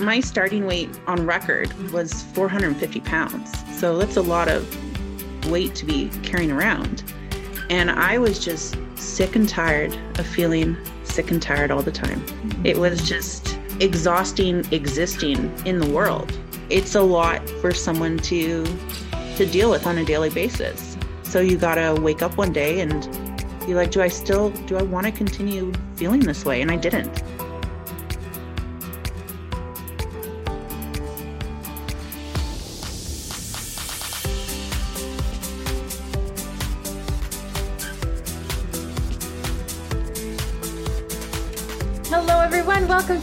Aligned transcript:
my 0.00 0.20
starting 0.20 0.66
weight 0.66 0.88
on 1.06 1.26
record 1.26 1.72
was 1.92 2.22
450 2.34 3.00
pounds. 3.00 3.52
So 3.78 3.98
that's 3.98 4.16
a 4.16 4.22
lot 4.22 4.48
of 4.48 4.66
weight 5.50 5.74
to 5.76 5.84
be 5.84 6.10
carrying 6.22 6.50
around. 6.50 7.02
And 7.68 7.90
I 7.90 8.18
was 8.18 8.38
just 8.38 8.76
sick 8.96 9.36
and 9.36 9.48
tired 9.48 9.96
of 10.18 10.26
feeling 10.26 10.76
sick 11.04 11.30
and 11.30 11.40
tired 11.40 11.70
all 11.70 11.82
the 11.82 11.92
time. 11.92 12.24
It 12.64 12.78
was 12.78 13.06
just 13.08 13.58
exhausting 13.80 14.64
existing 14.72 15.52
in 15.66 15.78
the 15.78 15.90
world. 15.90 16.36
It's 16.68 16.94
a 16.94 17.02
lot 17.02 17.48
for 17.60 17.72
someone 17.72 18.18
to 18.18 18.64
to 19.36 19.46
deal 19.46 19.70
with 19.70 19.86
on 19.86 19.98
a 19.98 20.04
daily 20.04 20.30
basis. 20.30 20.96
So 21.22 21.40
you 21.40 21.56
got 21.56 21.76
to 21.76 22.00
wake 22.00 22.22
up 22.22 22.36
one 22.36 22.52
day 22.52 22.80
and 22.80 23.08
be 23.66 23.74
like, 23.74 23.90
do 23.90 24.02
I 24.02 24.08
still 24.08 24.50
do 24.66 24.76
I 24.76 24.82
want 24.82 25.06
to 25.06 25.12
continue 25.12 25.72
feeling 25.96 26.20
this 26.20 26.44
way? 26.44 26.60
And 26.60 26.70
I 26.70 26.76
didn't. 26.76 27.22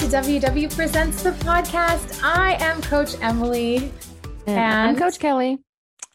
WW 0.08 0.74
Presents 0.74 1.22
the 1.22 1.32
podcast. 1.32 2.24
I 2.24 2.54
am 2.64 2.82
Coach 2.82 3.16
Emily. 3.22 3.92
And, 4.46 4.58
I'm 4.58 4.96
Coach 4.96 5.20
Kelly. 5.20 5.58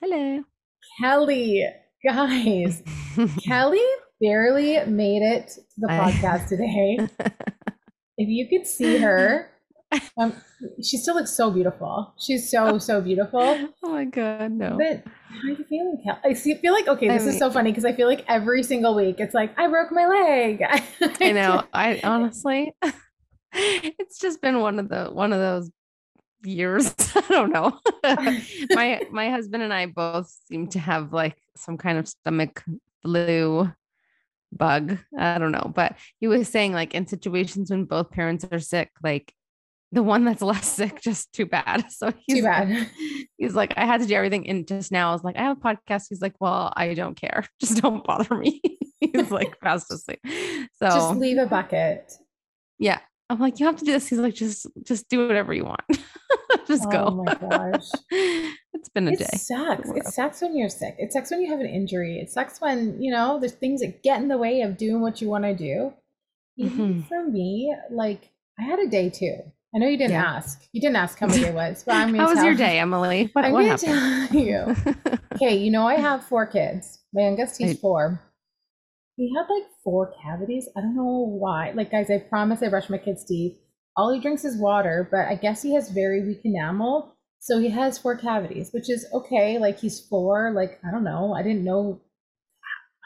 Hello. 0.00 0.42
Kelly, 0.98 1.66
guys, 2.02 2.82
Kelly 3.44 3.84
barely 4.18 4.82
made 4.86 5.20
it 5.20 5.48
to 5.48 5.60
the 5.76 5.88
podcast 5.88 6.48
today. 6.48 7.00
if 8.16 8.28
you 8.30 8.48
could 8.48 8.66
see 8.66 8.96
her, 8.96 9.50
um, 10.18 10.32
she 10.82 10.96
still 10.96 11.14
looks 11.14 11.32
so 11.32 11.50
beautiful. 11.50 12.14
She's 12.18 12.50
so, 12.50 12.78
so 12.78 13.02
beautiful. 13.02 13.68
Oh 13.82 13.90
my 13.90 14.06
God, 14.06 14.52
no. 14.52 14.78
But 14.78 15.04
how 15.28 15.48
are 15.48 15.50
you 15.50 15.66
feeling, 15.68 16.02
Kelly? 16.02 16.18
I 16.24 16.32
see, 16.32 16.54
feel 16.54 16.72
like, 16.72 16.88
okay, 16.88 17.08
this 17.08 17.24
I 17.24 17.26
mean, 17.26 17.34
is 17.34 17.38
so 17.38 17.50
funny 17.50 17.70
because 17.72 17.84
I 17.84 17.92
feel 17.92 18.08
like 18.08 18.24
every 18.26 18.62
single 18.62 18.94
week 18.94 19.16
it's 19.18 19.34
like, 19.34 19.52
I 19.58 19.68
broke 19.68 19.92
my 19.92 20.06
leg. 20.06 20.62
I 21.20 21.32
know. 21.32 21.64
I 21.74 22.00
honestly, 22.02 22.72
it's 23.52 24.18
just 24.18 24.40
been 24.40 24.60
one 24.60 24.78
of 24.78 24.88
the, 24.88 25.06
one 25.06 25.32
of 25.32 25.38
those 25.38 25.70
years. 26.44 26.94
I 27.14 27.20
don't 27.28 27.52
know. 27.52 27.78
my 28.70 29.02
my 29.10 29.30
husband 29.30 29.62
and 29.62 29.72
I 29.72 29.86
both 29.86 30.32
seem 30.48 30.68
to 30.68 30.78
have 30.78 31.12
like 31.12 31.36
some 31.56 31.78
kind 31.78 31.98
of 31.98 32.08
stomach 32.08 32.62
flu 33.02 33.70
bug. 34.52 34.98
I 35.18 35.38
don't 35.38 35.52
know, 35.52 35.72
but 35.74 35.96
he 36.20 36.28
was 36.28 36.48
saying 36.48 36.72
like 36.72 36.94
in 36.94 37.06
situations 37.06 37.70
when 37.70 37.84
both 37.84 38.10
parents 38.10 38.46
are 38.50 38.58
sick, 38.58 38.90
like 39.02 39.32
the 39.92 40.02
one 40.02 40.24
that's 40.24 40.42
less 40.42 40.66
sick, 40.66 41.00
just 41.02 41.32
too 41.32 41.46
bad. 41.46 41.90
So 41.90 42.12
he's 42.26 42.38
too 42.38 42.42
bad. 42.42 42.88
he's 43.36 43.54
like, 43.54 43.74
I 43.76 43.84
had 43.84 44.00
to 44.00 44.06
do 44.06 44.14
everything. 44.14 44.48
And 44.48 44.66
just 44.66 44.90
now 44.90 45.10
I 45.10 45.12
was 45.12 45.22
like, 45.22 45.36
I 45.36 45.42
have 45.42 45.58
a 45.58 45.60
podcast. 45.60 46.06
He's 46.08 46.22
like, 46.22 46.34
Well, 46.40 46.72
I 46.74 46.94
don't 46.94 47.14
care. 47.14 47.44
Just 47.60 47.80
don't 47.82 48.04
bother 48.04 48.34
me. 48.36 48.60
he's 49.00 49.30
like 49.30 49.58
fast 49.60 49.92
asleep. 49.92 50.20
So 50.24 50.86
just 50.86 51.16
leave 51.16 51.38
a 51.38 51.46
bucket. 51.46 52.12
Yeah. 52.78 52.98
I'm 53.32 53.38
like, 53.38 53.58
you 53.58 53.66
have 53.66 53.76
to 53.76 53.84
do 53.84 53.92
this. 53.92 54.08
He's 54.08 54.18
like, 54.18 54.34
just 54.34 54.66
just 54.82 55.08
do 55.08 55.26
whatever 55.26 55.54
you 55.54 55.64
want. 55.64 55.80
just 56.66 56.90
go. 56.90 57.06
Oh 57.08 57.24
my 57.24 57.34
gosh. 57.34 57.88
it's 58.10 58.90
been 58.94 59.08
a 59.08 59.12
it 59.12 59.20
day. 59.20 59.30
It 59.32 59.40
sucks. 59.40 59.90
It 59.90 60.06
sucks 60.08 60.42
when 60.42 60.54
you're 60.54 60.68
sick. 60.68 60.96
It 60.98 61.14
sucks 61.14 61.30
when 61.30 61.40
you 61.40 61.50
have 61.50 61.60
an 61.60 61.66
injury. 61.66 62.18
It 62.18 62.30
sucks 62.30 62.60
when, 62.60 63.00
you 63.02 63.10
know, 63.10 63.40
there's 63.40 63.52
things 63.54 63.80
that 63.80 64.02
get 64.02 64.20
in 64.20 64.28
the 64.28 64.36
way 64.36 64.60
of 64.60 64.76
doing 64.76 65.00
what 65.00 65.22
you 65.22 65.30
want 65.30 65.44
to 65.44 65.54
do. 65.54 65.94
Mm-hmm. 66.60 67.02
For 67.02 67.24
me, 67.24 67.74
like 67.90 68.30
I 68.60 68.64
had 68.64 68.78
a 68.78 68.86
day 68.86 69.08
too. 69.08 69.38
I 69.74 69.78
know 69.78 69.88
you 69.88 69.96
didn't 69.96 70.12
yeah. 70.12 70.34
ask. 70.36 70.68
You 70.72 70.82
didn't 70.82 70.96
ask 70.96 71.18
how 71.18 71.28
my 71.28 71.38
day 71.38 71.50
was, 71.54 71.84
but 71.84 71.94
I'm 71.96 72.14
How 72.14 72.28
was 72.28 72.44
your 72.44 72.54
day, 72.54 72.78
Emily? 72.78 73.30
What, 73.32 73.46
I'm 73.46 73.52
what 73.52 73.64
happened? 73.64 74.28
Tell 74.28 74.38
you. 74.38 74.76
okay, 75.36 75.56
you 75.56 75.70
know 75.70 75.86
I 75.86 75.94
have 75.94 76.22
four 76.22 76.46
kids. 76.46 76.98
My 77.14 77.22
youngest 77.22 77.56
he's 77.56 77.80
four 77.80 78.20
he 79.16 79.34
had 79.34 79.46
like 79.48 79.64
four 79.84 80.14
cavities. 80.22 80.68
I 80.76 80.80
don't 80.80 80.96
know 80.96 81.26
why. 81.28 81.72
Like, 81.74 81.90
guys, 81.90 82.10
I 82.10 82.18
promise 82.18 82.62
I 82.62 82.68
brush 82.68 82.90
my 82.90 82.98
kid's 82.98 83.24
teeth. 83.24 83.58
All 83.96 84.12
he 84.12 84.20
drinks 84.20 84.44
is 84.44 84.56
water, 84.56 85.08
but 85.10 85.26
I 85.26 85.34
guess 85.34 85.62
he 85.62 85.74
has 85.74 85.90
very 85.90 86.26
weak 86.26 86.40
enamel. 86.44 87.14
So 87.40 87.58
he 87.58 87.68
has 87.70 87.98
four 87.98 88.16
cavities, 88.16 88.70
which 88.72 88.88
is 88.88 89.06
okay. 89.12 89.58
Like, 89.58 89.78
he's 89.78 90.00
four. 90.00 90.52
Like, 90.54 90.80
I 90.86 90.90
don't 90.90 91.04
know. 91.04 91.34
I 91.34 91.42
didn't 91.42 91.64
know. 91.64 92.00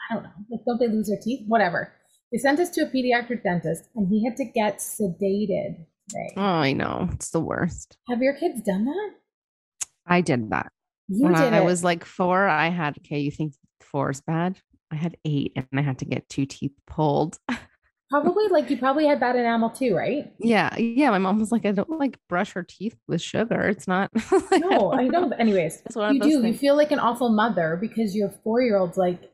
I 0.09 0.13
don't 0.13 0.23
know. 0.23 0.29
Like, 0.49 0.61
don't 0.65 0.79
they 0.79 0.87
lose 0.87 1.07
their 1.07 1.19
teeth? 1.21 1.43
Whatever. 1.47 1.93
They 2.31 2.37
sent 2.37 2.59
us 2.59 2.69
to 2.71 2.81
a 2.81 2.89
pediatric 2.89 3.43
dentist 3.43 3.89
and 3.95 4.07
he 4.07 4.23
had 4.25 4.37
to 4.37 4.45
get 4.45 4.79
sedated 4.79 5.85
today. 6.07 6.33
Oh, 6.37 6.41
I 6.41 6.73
know. 6.73 7.09
It's 7.13 7.31
the 7.31 7.39
worst. 7.39 7.97
Have 8.09 8.21
your 8.21 8.33
kids 8.33 8.61
done 8.61 8.85
that? 8.85 9.11
I 10.05 10.21
did 10.21 10.49
that. 10.51 10.71
You 11.09 11.23
when 11.23 11.33
did 11.33 11.41
I, 11.41 11.47
it. 11.47 11.53
I 11.53 11.61
was 11.61 11.83
like 11.83 12.05
four, 12.05 12.47
I 12.47 12.69
had, 12.69 12.97
okay, 12.99 13.19
you 13.19 13.31
think 13.31 13.53
four 13.81 14.11
is 14.11 14.21
bad? 14.21 14.59
I 14.91 14.95
had 14.95 15.17
eight 15.25 15.53
and 15.55 15.67
I 15.73 15.81
had 15.81 15.99
to 15.99 16.05
get 16.05 16.29
two 16.29 16.45
teeth 16.45 16.73
pulled. 16.85 17.37
probably 18.09 18.47
like 18.47 18.69
you 18.69 18.77
probably 18.77 19.05
had 19.05 19.19
bad 19.19 19.35
enamel 19.35 19.69
too, 19.69 19.95
right? 19.95 20.31
Yeah. 20.39 20.75
Yeah. 20.77 21.09
My 21.09 21.17
mom 21.17 21.39
was 21.39 21.51
like, 21.51 21.65
I 21.65 21.71
don't 21.71 21.89
like 21.89 22.17
brush 22.29 22.53
her 22.53 22.63
teeth 22.63 22.95
with 23.07 23.21
sugar. 23.21 23.67
It's 23.67 23.87
not. 23.87 24.11
like, 24.31 24.61
no, 24.69 24.91
I 24.91 25.07
don't. 25.07 25.33
I 25.33 25.37
Anyways, 25.37 25.81
you 25.95 26.19
do. 26.19 26.41
Things. 26.41 26.45
You 26.45 26.53
feel 26.57 26.75
like 26.75 26.91
an 26.91 26.99
awful 26.99 27.29
mother 27.29 27.77
because 27.79 28.15
your 28.15 28.29
four 28.43 28.61
year 28.61 28.77
old's 28.77 28.97
like, 28.97 29.31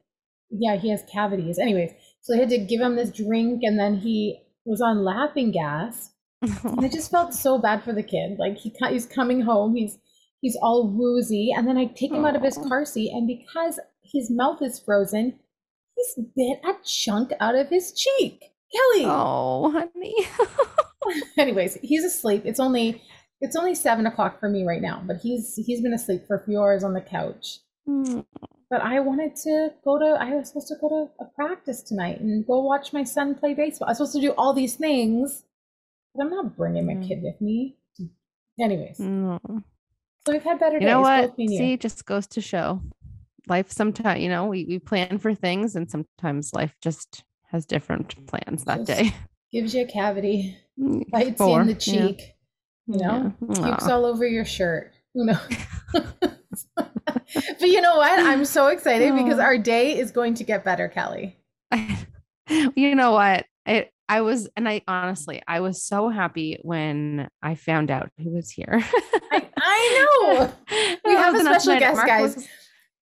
yeah, 0.49 0.77
he 0.77 0.89
has 0.89 1.03
cavities. 1.11 1.59
Anyways, 1.59 1.91
so 2.21 2.33
I 2.33 2.37
had 2.37 2.49
to 2.49 2.57
give 2.57 2.81
him 2.81 2.95
this 2.95 3.11
drink 3.11 3.61
and 3.63 3.79
then 3.79 3.97
he 3.97 4.39
was 4.65 4.81
on 4.81 5.03
laughing 5.03 5.51
gas. 5.51 6.11
and 6.41 6.83
I 6.83 6.89
just 6.89 7.11
felt 7.11 7.33
so 7.33 7.57
bad 7.57 7.83
for 7.83 7.93
the 7.93 8.03
kid. 8.03 8.37
Like 8.37 8.57
he 8.57 8.73
he's 8.89 9.05
coming 9.05 9.41
home, 9.41 9.75
he's 9.75 9.97
he's 10.41 10.57
all 10.61 10.89
woozy, 10.89 11.53
and 11.55 11.67
then 11.67 11.77
I 11.77 11.85
take 11.85 12.11
him 12.11 12.25
out 12.25 12.35
of 12.35 12.41
his 12.41 12.57
car 12.57 12.85
seat, 12.85 13.11
and 13.13 13.27
because 13.27 13.79
his 14.03 14.29
mouth 14.29 14.61
is 14.61 14.79
frozen, 14.79 15.39
he's 15.95 16.25
bit 16.35 16.59
a 16.65 16.73
chunk 16.83 17.31
out 17.39 17.55
of 17.55 17.69
his 17.69 17.91
cheek. 17.91 18.53
Kelly. 18.73 19.05
Oh, 19.05 19.71
honey. 19.71 20.15
Anyways, 21.37 21.77
he's 21.81 22.03
asleep. 22.03 22.43
It's 22.45 22.59
only 22.59 23.01
it's 23.41 23.55
only 23.55 23.75
seven 23.75 24.05
o'clock 24.05 24.39
for 24.39 24.49
me 24.49 24.65
right 24.65 24.81
now, 24.81 25.03
but 25.05 25.17
he's 25.17 25.55
he's 25.55 25.81
been 25.81 25.93
asleep 25.93 26.25
for 26.27 26.37
a 26.37 26.43
few 26.43 26.59
hours 26.59 26.83
on 26.83 26.93
the 26.93 27.01
couch. 27.01 27.59
Mm. 27.87 28.25
But 28.69 28.81
I 28.81 28.99
wanted 29.01 29.35
to 29.43 29.69
go 29.83 29.99
to 29.99 30.17
I 30.19 30.31
was 30.35 30.47
supposed 30.47 30.69
to 30.69 30.75
go 30.79 30.89
to 30.89 31.23
a 31.23 31.25
practice 31.35 31.81
tonight 31.81 32.19
and 32.19 32.45
go 32.45 32.61
watch 32.61 32.93
my 32.93 33.03
son 33.03 33.35
play 33.35 33.53
baseball. 33.53 33.87
I 33.87 33.91
was 33.91 33.97
supposed 33.97 34.15
to 34.15 34.21
do 34.21 34.31
all 34.31 34.53
these 34.53 34.75
things, 34.75 35.43
but 36.15 36.23
I'm 36.23 36.31
not 36.31 36.55
bringing 36.55 36.85
my 36.85 36.93
mm. 36.93 37.07
kid 37.07 37.21
with 37.21 37.39
me. 37.41 37.77
Anyways. 38.59 38.99
Mm. 38.99 39.63
So 40.25 40.31
we've 40.31 40.43
had 40.43 40.59
better 40.59 40.75
you 40.75 40.81
days. 40.81 40.87
You 40.87 40.93
know 40.93 41.01
what? 41.01 41.35
See, 41.35 41.75
just 41.75 42.05
goes 42.05 42.27
to 42.27 42.41
show 42.41 42.81
life 43.47 43.71
sometimes 43.71 44.21
you 44.21 44.29
know 44.29 44.45
we, 44.45 44.65
we 44.65 44.79
plan 44.79 45.17
for 45.17 45.33
things 45.33 45.75
and 45.75 45.89
sometimes 45.89 46.53
life 46.53 46.75
just 46.81 47.23
has 47.45 47.65
different 47.65 48.25
plans 48.27 48.63
that 48.65 48.85
just 48.85 48.87
day 48.87 49.15
gives 49.51 49.73
you 49.75 49.83
a 49.83 49.87
cavity 49.87 50.57
mm, 50.79 51.09
bites 51.09 51.37
Four. 51.37 51.49
you 51.49 51.61
in 51.61 51.67
the 51.67 51.75
cheek 51.75 52.35
yeah. 52.87 52.95
you 52.97 53.47
know 53.47 53.55
yeah. 53.55 53.77
all 53.81 54.05
over 54.05 54.25
your 54.25 54.45
shirt 54.45 54.93
you 55.13 55.25
know 55.25 55.39
but 55.93 57.61
you 57.61 57.81
know 57.81 57.97
what 57.97 58.19
i'm 58.19 58.45
so 58.45 58.67
excited 58.67 59.15
because 59.23 59.39
our 59.39 59.57
day 59.57 59.97
is 59.97 60.11
going 60.11 60.33
to 60.35 60.43
get 60.43 60.63
better 60.63 60.87
kelly 60.87 61.37
you 62.75 62.95
know 62.95 63.11
what 63.11 63.45
it 63.65 63.93
I 64.09 64.21
was, 64.21 64.49
and 64.57 64.67
I 64.67 64.81
honestly, 64.87 65.41
I 65.47 65.61
was 65.61 65.81
so 65.81 66.09
happy 66.09 66.59
when 66.61 67.29
I 67.41 67.55
found 67.55 67.89
out 67.89 68.09
who 68.17 68.31
was 68.31 68.49
here. 68.49 68.83
I, 69.31 69.49
I 69.57 70.05
know. 70.29 70.53
We 71.05 71.13
have 71.13 71.33
a 71.33 71.39
special 71.39 71.79
guest, 71.79 72.05
guys. 72.05 72.35
Was, 72.35 72.47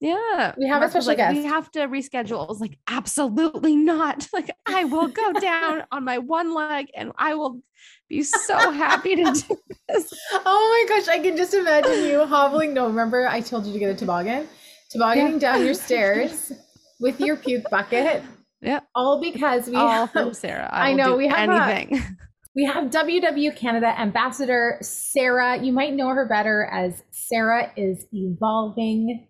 yeah. 0.02 0.56
We 0.58 0.68
have 0.68 0.80
Mark 0.80 0.90
a 0.90 0.92
special 0.92 1.08
like, 1.10 1.18
guest. 1.18 1.38
We 1.38 1.46
have 1.46 1.72
to 1.74 1.80
reschedule. 1.82 2.44
I 2.44 2.48
was 2.48 2.60
like, 2.60 2.78
absolutely 2.88 3.76
not. 3.76 4.28
Like, 4.34 4.50
I 4.66 4.86
will 4.86 5.08
go 5.08 5.34
down 5.40 5.84
on 5.92 6.04
my 6.04 6.18
one 6.18 6.54
leg 6.54 6.88
and 6.96 7.12
I 7.18 7.36
will 7.36 7.62
be 8.10 8.24
so 8.24 8.72
happy 8.72 9.16
to 9.16 9.24
do 9.24 9.58
this. 9.90 10.14
Oh 10.34 10.86
my 10.90 10.96
gosh. 10.96 11.08
I 11.08 11.20
can 11.20 11.38
just 11.38 11.54
imagine 11.54 12.06
you 12.06 12.26
hobbling. 12.26 12.74
No, 12.74 12.88
remember 12.88 13.28
I 13.28 13.42
told 13.42 13.66
you 13.68 13.74
to 13.74 13.80
get 13.80 13.92
a 13.92 13.96
toboggan? 13.96 14.48
Tobogganing 14.90 15.34
yeah. 15.34 15.40
down 15.40 15.66
your 15.66 15.76
stairs 15.76 16.52
with 17.00 17.20
your 17.20 17.36
puke 17.36 17.70
bucket. 17.70 18.24
Yeah. 18.62 18.80
All 18.96 19.22
because 19.22 19.68
we 19.68 19.76
All 19.76 19.88
have, 19.88 20.12
from 20.12 20.34
Sarah. 20.34 20.70
I, 20.72 20.90
I 20.90 20.94
know 20.94 21.16
we 21.16 21.28
have 21.28 21.50
anything. 21.50 22.00
A, 22.00 22.18
we 22.56 22.66
have 22.66 22.86
WW 22.86 23.56
Canada 23.56 24.00
Ambassador 24.00 24.78
Sarah. 24.82 25.62
You 25.62 25.74
might 25.74 25.94
know 25.94 26.10
her 26.10 26.26
better 26.28 26.70
as 26.72 27.04
Sarah 27.12 27.72
is 27.76 28.08
evolving 28.12 29.28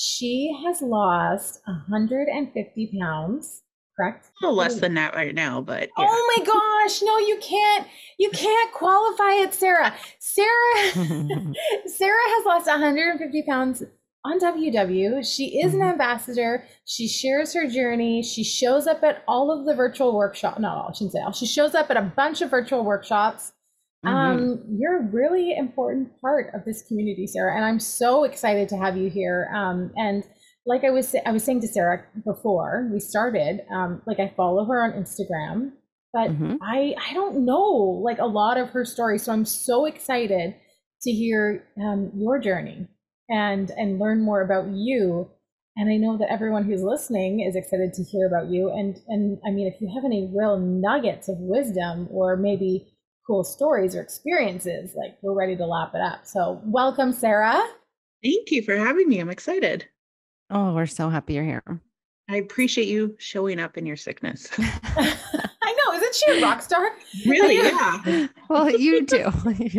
she 0.00 0.50
has 0.64 0.80
lost 0.80 1.60
150 1.66 2.98
pounds, 2.98 3.64
correct? 3.94 4.30
A 4.40 4.46
little 4.46 4.56
less 4.56 4.80
than 4.80 4.94
that 4.94 5.14
right 5.14 5.34
now, 5.34 5.60
but 5.60 5.90
yeah. 5.98 6.06
oh 6.08 6.34
my 6.38 6.44
gosh, 6.46 7.02
no, 7.02 7.18
you 7.18 7.36
can't, 7.36 7.86
you 8.18 8.30
can't 8.30 8.72
qualify 8.72 9.32
it, 9.32 9.52
Sarah. 9.52 9.94
Sarah, 10.18 10.92
Sarah 11.86 12.28
has 12.28 12.46
lost 12.46 12.66
150 12.66 13.42
pounds 13.42 13.82
on 14.24 14.40
WW. 14.40 15.22
She 15.22 15.60
is 15.60 15.74
an 15.74 15.80
mm-hmm. 15.80 15.90
ambassador. 15.90 16.64
She 16.86 17.06
shares 17.06 17.52
her 17.52 17.68
journey. 17.68 18.22
She 18.22 18.42
shows 18.42 18.86
up 18.86 19.02
at 19.02 19.22
all 19.28 19.50
of 19.50 19.66
the 19.66 19.74
virtual 19.74 20.16
workshops. 20.16 20.60
Not 20.60 20.78
all, 20.78 20.88
I 20.88 20.92
shouldn't 20.94 21.12
say 21.12 21.20
all. 21.20 21.32
She 21.32 21.46
shows 21.46 21.74
up 21.74 21.90
at 21.90 21.98
a 21.98 22.12
bunch 22.16 22.40
of 22.40 22.50
virtual 22.50 22.84
workshops. 22.86 23.52
Mm-hmm. 24.04 24.16
Um, 24.16 24.64
you're 24.78 25.00
a 25.00 25.06
really 25.10 25.54
important 25.56 26.18
part 26.20 26.54
of 26.54 26.64
this 26.64 26.82
community, 26.88 27.26
Sarah, 27.26 27.54
and 27.54 27.64
I'm 27.64 27.80
so 27.80 28.24
excited 28.24 28.68
to 28.70 28.76
have 28.76 28.96
you 28.96 29.10
here. 29.10 29.50
Um, 29.54 29.92
and 29.96 30.24
like 30.64 30.84
I 30.84 30.90
was, 30.90 31.14
I 31.26 31.32
was 31.32 31.44
saying 31.44 31.60
to 31.62 31.68
Sarah 31.68 32.04
before 32.24 32.88
we 32.92 33.00
started, 33.00 33.60
um, 33.70 34.00
like 34.06 34.18
I 34.18 34.32
follow 34.36 34.64
her 34.64 34.82
on 34.82 34.92
Instagram, 34.92 35.72
but 36.12 36.30
mm-hmm. 36.30 36.56
I, 36.62 36.94
I 37.10 37.12
don't 37.12 37.44
know 37.44 38.00
like 38.02 38.18
a 38.18 38.26
lot 38.26 38.56
of 38.56 38.70
her 38.70 38.84
story, 38.84 39.18
so 39.18 39.32
I'm 39.32 39.44
so 39.44 39.84
excited 39.84 40.54
to 41.02 41.10
hear 41.10 41.66
um, 41.80 42.10
your 42.14 42.38
journey 42.38 42.86
and 43.28 43.70
and 43.70 43.98
learn 43.98 44.22
more 44.22 44.42
about 44.42 44.68
you. 44.68 45.30
And 45.76 45.88
I 45.88 45.96
know 45.96 46.18
that 46.18 46.30
everyone 46.30 46.64
who's 46.64 46.82
listening 46.82 47.40
is 47.40 47.56
excited 47.56 47.94
to 47.94 48.02
hear 48.02 48.26
about 48.26 48.50
you. 48.50 48.70
And 48.70 48.98
and 49.08 49.38
I 49.46 49.50
mean, 49.50 49.66
if 49.66 49.80
you 49.80 49.90
have 49.94 50.04
any 50.04 50.30
real 50.34 50.58
nuggets 50.58 51.28
of 51.28 51.36
wisdom 51.38 52.08
or 52.10 52.36
maybe 52.36 52.88
cool 53.30 53.44
stories 53.44 53.94
or 53.94 54.02
experiences, 54.02 54.92
like 54.96 55.16
we're 55.22 55.32
ready 55.32 55.54
to 55.54 55.64
lap 55.64 55.92
it 55.94 56.00
up. 56.00 56.26
So 56.26 56.60
welcome, 56.64 57.12
Sarah. 57.12 57.62
Thank 58.24 58.50
you 58.50 58.60
for 58.60 58.76
having 58.76 59.08
me. 59.08 59.20
I'm 59.20 59.30
excited. 59.30 59.86
Oh, 60.50 60.74
we're 60.74 60.86
so 60.86 61.08
happy 61.08 61.34
you're 61.34 61.44
here. 61.44 61.62
I 62.28 62.38
appreciate 62.38 62.88
you 62.88 63.14
showing 63.20 63.60
up 63.60 63.78
in 63.78 63.86
your 63.86 63.96
sickness. 63.96 64.48
I 64.58 65.76
know. 65.86 65.94
Isn't 65.94 66.14
she 66.16 66.40
a 66.40 66.42
rock 66.42 66.60
star? 66.60 66.90
Really? 67.24 67.58
Yeah. 67.70 68.26
well, 68.48 68.68
you 68.68 69.06
do. 69.06 69.30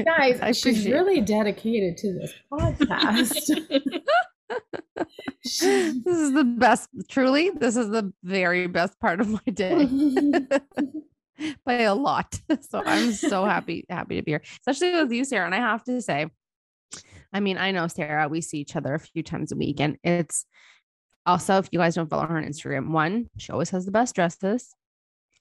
Guys, 0.06 0.58
she's 0.58 0.86
really 0.88 1.20
dedicated 1.20 1.98
to 1.98 2.14
this 2.14 2.34
podcast. 2.54 3.34
this 5.36 5.62
is 5.62 6.34
the 6.34 6.56
best, 6.58 6.88
truly. 7.10 7.50
This 7.50 7.76
is 7.76 7.90
the 7.90 8.14
very 8.24 8.68
best 8.68 8.98
part 9.02 9.20
of 9.20 9.28
my 9.30 9.52
day 9.54 9.90
by 11.66 11.82
a 11.82 11.96
lot. 11.96 12.40
So 12.70 12.84
I'm 12.86 13.12
so 13.14 13.46
happy, 13.46 13.86
happy 13.90 14.18
to 14.18 14.24
be 14.24 14.32
here, 14.32 14.42
especially 14.60 14.94
with 14.94 15.12
you, 15.12 15.26
Sarah. 15.26 15.46
And 15.46 15.56
I 15.56 15.60
have 15.60 15.84
to 15.86 16.02
say, 16.02 16.28
I 17.34 17.40
mean, 17.40 17.58
I 17.58 17.72
know 17.72 17.88
Sarah, 17.88 18.28
we 18.28 18.42
see 18.42 18.60
each 18.60 18.76
other 18.76 18.94
a 18.94 19.00
few 19.00 19.24
times 19.24 19.52
a 19.52 19.56
week, 19.56 19.80
and 19.80 19.98
it's 20.04 20.46
also, 21.26 21.58
if 21.58 21.70
you 21.72 21.80
guys 21.80 21.96
don't 21.96 22.10
follow 22.10 22.26
her 22.26 22.38
on 22.38 22.44
Instagram, 22.44 22.92
one, 22.92 23.30
she 23.38 23.52
always 23.52 23.70
has 23.70 23.86
the 23.86 23.92
best 23.92 24.16
dresses. 24.16 24.74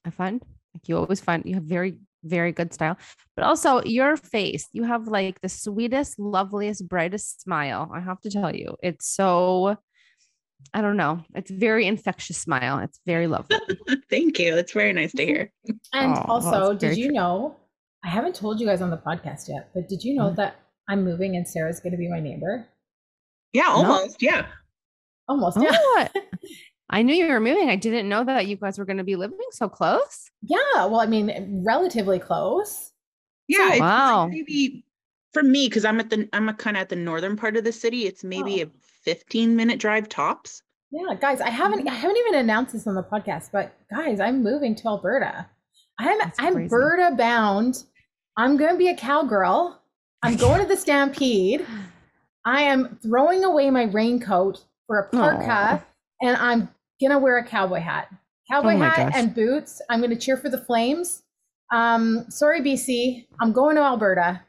I 0.05 0.09
find 0.09 0.41
like 0.73 0.87
you 0.87 0.97
always 0.97 1.19
find 1.19 1.43
you 1.45 1.55
have 1.55 1.63
very, 1.63 1.99
very 2.23 2.51
good 2.51 2.73
style, 2.73 2.97
but 3.35 3.45
also 3.45 3.83
your 3.83 4.15
face, 4.15 4.67
you 4.71 4.83
have 4.83 5.07
like 5.07 5.41
the 5.41 5.49
sweetest, 5.49 6.19
loveliest, 6.19 6.87
brightest 6.87 7.41
smile. 7.41 7.89
I 7.93 7.99
have 7.99 8.21
to 8.21 8.29
tell 8.29 8.55
you, 8.55 8.75
it's 8.81 9.07
so, 9.07 9.77
I 10.73 10.81
don't 10.81 10.97
know, 10.97 11.23
it's 11.35 11.51
very 11.51 11.85
infectious 11.85 12.37
smile. 12.37 12.79
It's 12.79 12.99
very 13.05 13.27
lovely. 13.27 13.57
Thank 14.09 14.39
you. 14.39 14.55
It's 14.55 14.71
very 14.71 14.93
nice 14.93 15.11
to 15.13 15.25
hear. 15.25 15.51
And 15.93 16.13
oh, 16.17 16.25
also, 16.27 16.51
well, 16.51 16.75
did 16.75 16.97
you 16.97 17.07
true. 17.07 17.15
know? 17.15 17.57
I 18.03 18.07
haven't 18.07 18.35
told 18.35 18.59
you 18.59 18.65
guys 18.65 18.81
on 18.81 18.89
the 18.89 18.97
podcast 18.97 19.47
yet, 19.47 19.69
but 19.73 19.87
did 19.87 20.03
you 20.03 20.15
know 20.15 20.27
mm-hmm. 20.27 20.35
that 20.35 20.55
I'm 20.89 21.03
moving 21.03 21.35
and 21.35 21.47
Sarah's 21.47 21.79
going 21.79 21.91
to 21.91 21.97
be 21.97 22.09
my 22.09 22.19
neighbor? 22.19 22.67
Yeah, 23.53 23.67
almost. 23.67 24.21
No. 24.21 24.29
Yeah. 24.29 24.45
Almost. 25.27 25.57
Yeah. 25.61 25.71
Oh, 25.73 26.07
I 26.89 27.03
knew 27.03 27.13
you 27.15 27.27
were 27.27 27.39
moving. 27.39 27.69
I 27.69 27.75
didn't 27.75 28.09
know 28.09 28.23
that 28.23 28.47
you 28.47 28.57
guys 28.57 28.77
were 28.77 28.85
going 28.85 28.97
to 28.97 29.03
be 29.03 29.15
living 29.15 29.37
so 29.51 29.69
close. 29.69 30.29
Yeah. 30.41 30.85
Well, 30.85 30.99
I 30.99 31.05
mean, 31.05 31.63
relatively 31.65 32.19
close. 32.19 32.91
Yeah. 33.47 33.73
So, 33.73 33.79
wow. 33.79 34.27
Maybe 34.27 34.83
for 35.33 35.43
me, 35.43 35.67
because 35.67 35.85
I'm 35.85 35.99
at 35.99 36.09
the 36.09 36.27
I'm 36.33 36.53
kind 36.55 36.75
of 36.75 36.81
at 36.81 36.89
the 36.89 36.95
northern 36.95 37.37
part 37.37 37.55
of 37.55 37.63
the 37.63 37.71
city. 37.71 38.07
It's 38.07 38.23
maybe 38.23 38.63
oh. 38.63 38.67
a 38.67 38.69
15 39.03 39.55
minute 39.55 39.79
drive 39.79 40.09
tops. 40.09 40.61
Yeah, 40.91 41.15
guys, 41.19 41.39
I 41.39 41.49
haven't 41.49 41.87
I 41.87 41.93
haven't 41.93 42.17
even 42.17 42.35
announced 42.35 42.73
this 42.73 42.85
on 42.87 42.95
the 42.95 43.03
podcast, 43.03 43.49
but 43.51 43.73
guys, 43.89 44.19
I'm 44.19 44.43
moving 44.43 44.75
to 44.75 44.87
Alberta. 44.87 45.47
I'm 45.99 46.19
I'm 46.39 46.57
Alberta 46.63 47.15
bound. 47.15 47.83
I'm 48.37 48.57
going 48.57 48.71
to 48.71 48.77
be 48.77 48.87
a 48.87 48.95
cowgirl. 48.95 49.79
I'm 50.23 50.35
going 50.35 50.61
to 50.61 50.67
the 50.67 50.77
Stampede. 50.77 51.65
I 52.45 52.63
am 52.63 52.97
throwing 53.01 53.43
away 53.43 53.69
my 53.69 53.83
raincoat 53.83 54.63
for 54.87 54.99
a 54.99 55.09
parka, 55.09 55.45
Aww. 55.45 55.83
and 56.21 56.37
I'm 56.37 56.69
gonna 57.01 57.19
wear 57.19 57.37
a 57.37 57.45
cowboy 57.45 57.79
hat, 57.79 58.07
cowboy 58.51 58.73
oh 58.75 58.79
hat 58.79 58.97
gosh. 58.97 59.13
and 59.15 59.35
boots. 59.35 59.81
I'm 59.89 60.01
gonna 60.01 60.15
cheer 60.15 60.37
for 60.37 60.49
the 60.49 60.57
Flames. 60.57 61.23
Um, 61.71 62.25
sorry, 62.29 62.61
BC, 62.61 63.27
I'm 63.39 63.53
going 63.53 63.75
to 63.75 63.81
Alberta. 63.81 64.41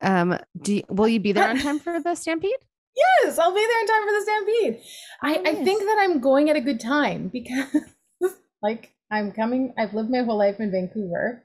Um, 0.00 0.38
do 0.60 0.76
you, 0.76 0.82
will 0.88 1.08
you 1.08 1.20
be 1.20 1.32
there 1.32 1.48
on 1.48 1.58
time 1.58 1.78
for 1.78 2.00
the 2.00 2.14
Stampede? 2.16 2.56
Yes, 2.96 3.38
I'll 3.38 3.54
be 3.54 3.60
there 3.60 3.80
in 3.80 3.86
time 3.86 4.06
for 4.06 4.12
the 4.12 4.22
Stampede. 4.22 4.82
I, 5.22 5.36
nice. 5.36 5.46
I 5.46 5.64
think 5.64 5.82
that 5.82 5.96
I'm 6.00 6.20
going 6.20 6.50
at 6.50 6.56
a 6.56 6.60
good 6.60 6.80
time 6.80 7.28
because, 7.28 7.76
like, 8.62 8.92
I'm 9.10 9.32
coming. 9.32 9.74
I've 9.78 9.94
lived 9.94 10.10
my 10.10 10.22
whole 10.22 10.38
life 10.38 10.60
in 10.60 10.70
Vancouver. 10.70 11.42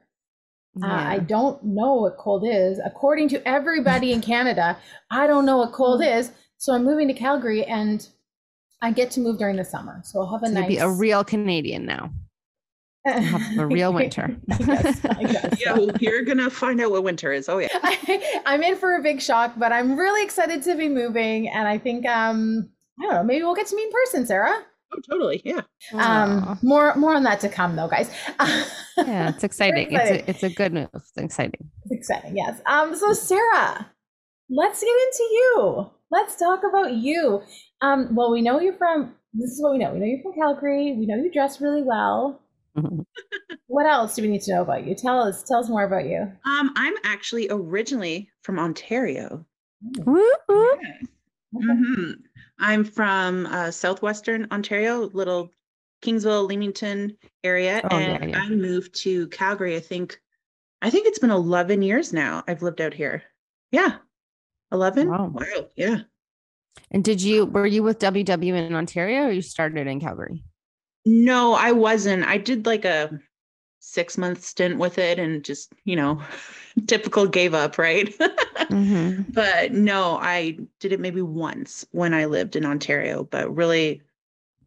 Yeah. 0.75 0.87
Uh, 0.87 1.03
I 1.09 1.19
don't 1.19 1.63
know 1.63 1.95
what 1.95 2.17
cold 2.17 2.45
is. 2.45 2.79
According 2.83 3.29
to 3.29 3.47
everybody 3.47 4.11
in 4.11 4.21
Canada, 4.21 4.77
I 5.09 5.27
don't 5.27 5.45
know 5.45 5.57
what 5.57 5.71
cold 5.71 6.01
mm. 6.01 6.17
is. 6.17 6.31
So 6.57 6.73
I'm 6.73 6.83
moving 6.83 7.07
to 7.07 7.13
Calgary 7.13 7.63
and 7.63 8.07
I 8.81 8.91
get 8.91 9.11
to 9.11 9.19
move 9.19 9.37
during 9.37 9.55
the 9.55 9.65
summer. 9.65 10.01
So 10.03 10.19
I'll 10.19 10.31
have 10.31 10.43
a 10.43 10.47
so 10.47 10.53
nice. 10.53 10.67
Be 10.67 10.77
a 10.77 10.89
real 10.89 11.23
Canadian 11.23 11.85
now. 11.85 12.11
Have 13.05 13.57
a 13.57 13.67
real 13.67 13.93
winter. 13.93 14.35
I 14.51 14.57
guess, 14.57 15.05
I 15.05 15.23
guess 15.23 15.61
yeah, 15.65 15.73
well, 15.73 15.91
you're 15.99 16.23
gonna 16.23 16.49
find 16.49 16.81
out 16.81 16.91
what 16.91 17.03
winter 17.03 17.31
is. 17.31 17.49
Oh 17.49 17.59
yeah. 17.59 17.67
I, 17.73 18.41
I'm 18.45 18.63
in 18.63 18.75
for 18.75 18.95
a 18.95 19.01
big 19.01 19.21
shock, 19.21 19.53
but 19.57 19.71
I'm 19.71 19.97
really 19.97 20.23
excited 20.23 20.63
to 20.63 20.75
be 20.75 20.89
moving, 20.89 21.49
and 21.49 21.67
I 21.67 21.77
think 21.77 22.05
um 22.07 22.69
I 22.99 23.03
don't 23.03 23.13
know, 23.13 23.23
maybe 23.23 23.43
we'll 23.43 23.55
get 23.55 23.67
to 23.67 23.75
meet 23.75 23.85
in 23.85 23.91
person, 23.91 24.25
Sarah. 24.25 24.63
Oh, 24.93 24.99
totally. 25.09 25.41
Yeah. 25.43 25.61
Um, 25.93 26.59
more 26.61 26.95
more 26.95 27.15
on 27.15 27.23
that 27.23 27.39
to 27.41 27.49
come, 27.49 27.75
though, 27.75 27.87
guys. 27.87 28.09
yeah, 28.97 29.29
it's 29.29 29.43
exciting. 29.43 29.91
exciting. 29.91 30.23
It's 30.27 30.27
a, 30.27 30.29
it's 30.29 30.43
a 30.43 30.55
good 30.55 30.73
move. 30.73 30.89
It's 30.93 31.11
exciting. 31.17 31.69
It's 31.85 31.91
exciting. 31.91 32.37
Yes. 32.37 32.61
Um. 32.65 32.95
So, 32.95 33.11
Sarah, 33.11 33.91
let's 34.49 34.79
get 34.79 34.87
into 34.87 35.23
you. 35.31 35.91
Let's 36.11 36.37
talk 36.37 36.61
about 36.63 36.93
you. 36.93 37.41
Um, 37.81 38.15
well, 38.15 38.31
we 38.31 38.41
know 38.41 38.59
you're 38.59 38.77
from, 38.77 39.15
this 39.33 39.51
is 39.51 39.61
what 39.61 39.73
we 39.73 39.79
know. 39.79 39.91
We 39.93 39.99
know 39.99 40.05
you're 40.05 40.21
from 40.21 40.33
Calgary. 40.33 40.95
We 40.97 41.05
know 41.05 41.17
you 41.17 41.31
dress 41.31 41.59
really 41.59 41.81
well. 41.81 42.41
What 43.67 43.85
else 43.85 44.15
do 44.15 44.21
we 44.21 44.29
need 44.29 44.41
to 44.43 44.53
know 44.53 44.61
about 44.61 44.87
you? 44.87 44.95
Tell 44.95 45.21
us, 45.21 45.43
tell 45.43 45.59
us 45.59 45.69
more 45.69 45.83
about 45.83 46.05
you. 46.05 46.31
Um, 46.45 46.71
I'm 46.75 46.93
actually 47.03 47.47
originally 47.49 48.29
from 48.41 48.57
Ontario. 48.59 49.45
Yeah. 49.81 50.03
Mm-hmm. 51.53 52.11
I'm 52.59 52.83
from 52.83 53.45
uh, 53.47 53.71
southwestern 53.71 54.47
Ontario, 54.51 55.09
little 55.13 55.51
Kingsville, 56.01 56.47
Leamington 56.47 57.17
area, 57.43 57.81
oh, 57.83 57.97
and 57.97 58.23
yeah, 58.23 58.29
yeah. 58.29 58.43
I 58.43 58.49
moved 58.49 58.95
to 59.01 59.27
Calgary. 59.27 59.75
I 59.75 59.79
think, 59.79 60.19
I 60.81 60.89
think 60.89 61.07
it's 61.07 61.19
been 61.19 61.31
11 61.31 61.81
years 61.81 62.13
now. 62.13 62.43
I've 62.47 62.61
lived 62.61 62.81
out 62.81 62.93
here. 62.93 63.23
Yeah, 63.71 63.97
11? 64.71 65.09
Wow. 65.09 65.31
wow. 65.33 65.65
Yeah. 65.75 65.99
And 66.91 67.03
did 67.03 67.21
you, 67.21 67.45
were 67.45 67.65
you 67.65 67.83
with 67.83 67.99
WW 67.99 68.53
in 68.53 68.75
Ontario 68.75 69.23
or 69.23 69.31
you 69.31 69.41
started 69.41 69.87
in 69.87 69.99
Calgary? 69.99 70.43
No, 71.05 71.53
I 71.53 71.71
wasn't. 71.71 72.23
I 72.23 72.37
did 72.37 72.65
like 72.65 72.85
a 72.85 73.19
six 73.79 74.17
month 74.17 74.43
stint 74.43 74.79
with 74.79 74.97
it 74.97 75.19
and 75.19 75.43
just, 75.43 75.73
you 75.83 75.95
know, 75.95 76.21
typical 76.87 77.27
gave 77.27 77.53
up, 77.53 77.77
right? 77.77 78.07
mm-hmm. 78.19 79.21
But 79.31 79.73
no, 79.73 80.17
I 80.17 80.57
did 80.79 80.91
it 80.91 80.99
maybe 80.99 81.21
once 81.21 81.85
when 81.91 82.13
I 82.13 82.25
lived 82.25 82.55
in 82.55 82.65
Ontario. 82.65 83.23
But 83.23 83.55
really, 83.55 84.01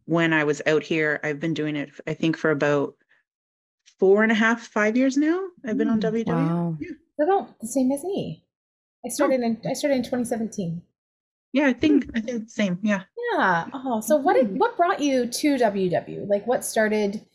when 0.05 0.33
I 0.33 0.43
was 0.43 0.61
out 0.65 0.83
here, 0.83 1.19
I've 1.23 1.39
been 1.39 1.53
doing 1.53 1.75
it, 1.75 1.89
I 2.07 2.13
think, 2.13 2.37
for 2.37 2.51
about 2.51 2.95
four 3.99 4.23
and 4.23 4.31
a 4.31 4.35
half, 4.35 4.65
five 4.67 4.95
years 4.95 5.17
now. 5.17 5.39
I've 5.65 5.77
been 5.77 5.89
on 5.89 5.99
WW. 5.99 6.25
Mm, 6.25 6.27
wow. 6.27 6.77
Yeah. 6.79 6.89
About 7.21 7.59
the 7.59 7.67
same 7.67 7.91
as 7.91 8.03
me. 8.03 8.45
I 9.05 9.09
started 9.09 9.41
oh. 9.41 9.45
in 9.45 9.61
I 9.69 9.73
started 9.73 9.95
in 9.97 10.03
2017. 10.03 10.81
Yeah, 11.53 11.67
I 11.67 11.73
think 11.73 12.09
I 12.15 12.19
hmm. 12.19 12.25
think 12.25 12.43
the 12.45 12.49
same. 12.49 12.79
Yeah. 12.81 13.03
Yeah. 13.33 13.65
Oh, 13.73 14.01
so 14.01 14.17
what 14.17 14.33
did, 14.33 14.57
what 14.57 14.77
brought 14.77 14.99
you 14.99 15.25
to 15.27 15.55
WW? 15.55 16.27
Like, 16.27 16.45
what 16.47 16.63
started 16.63 17.25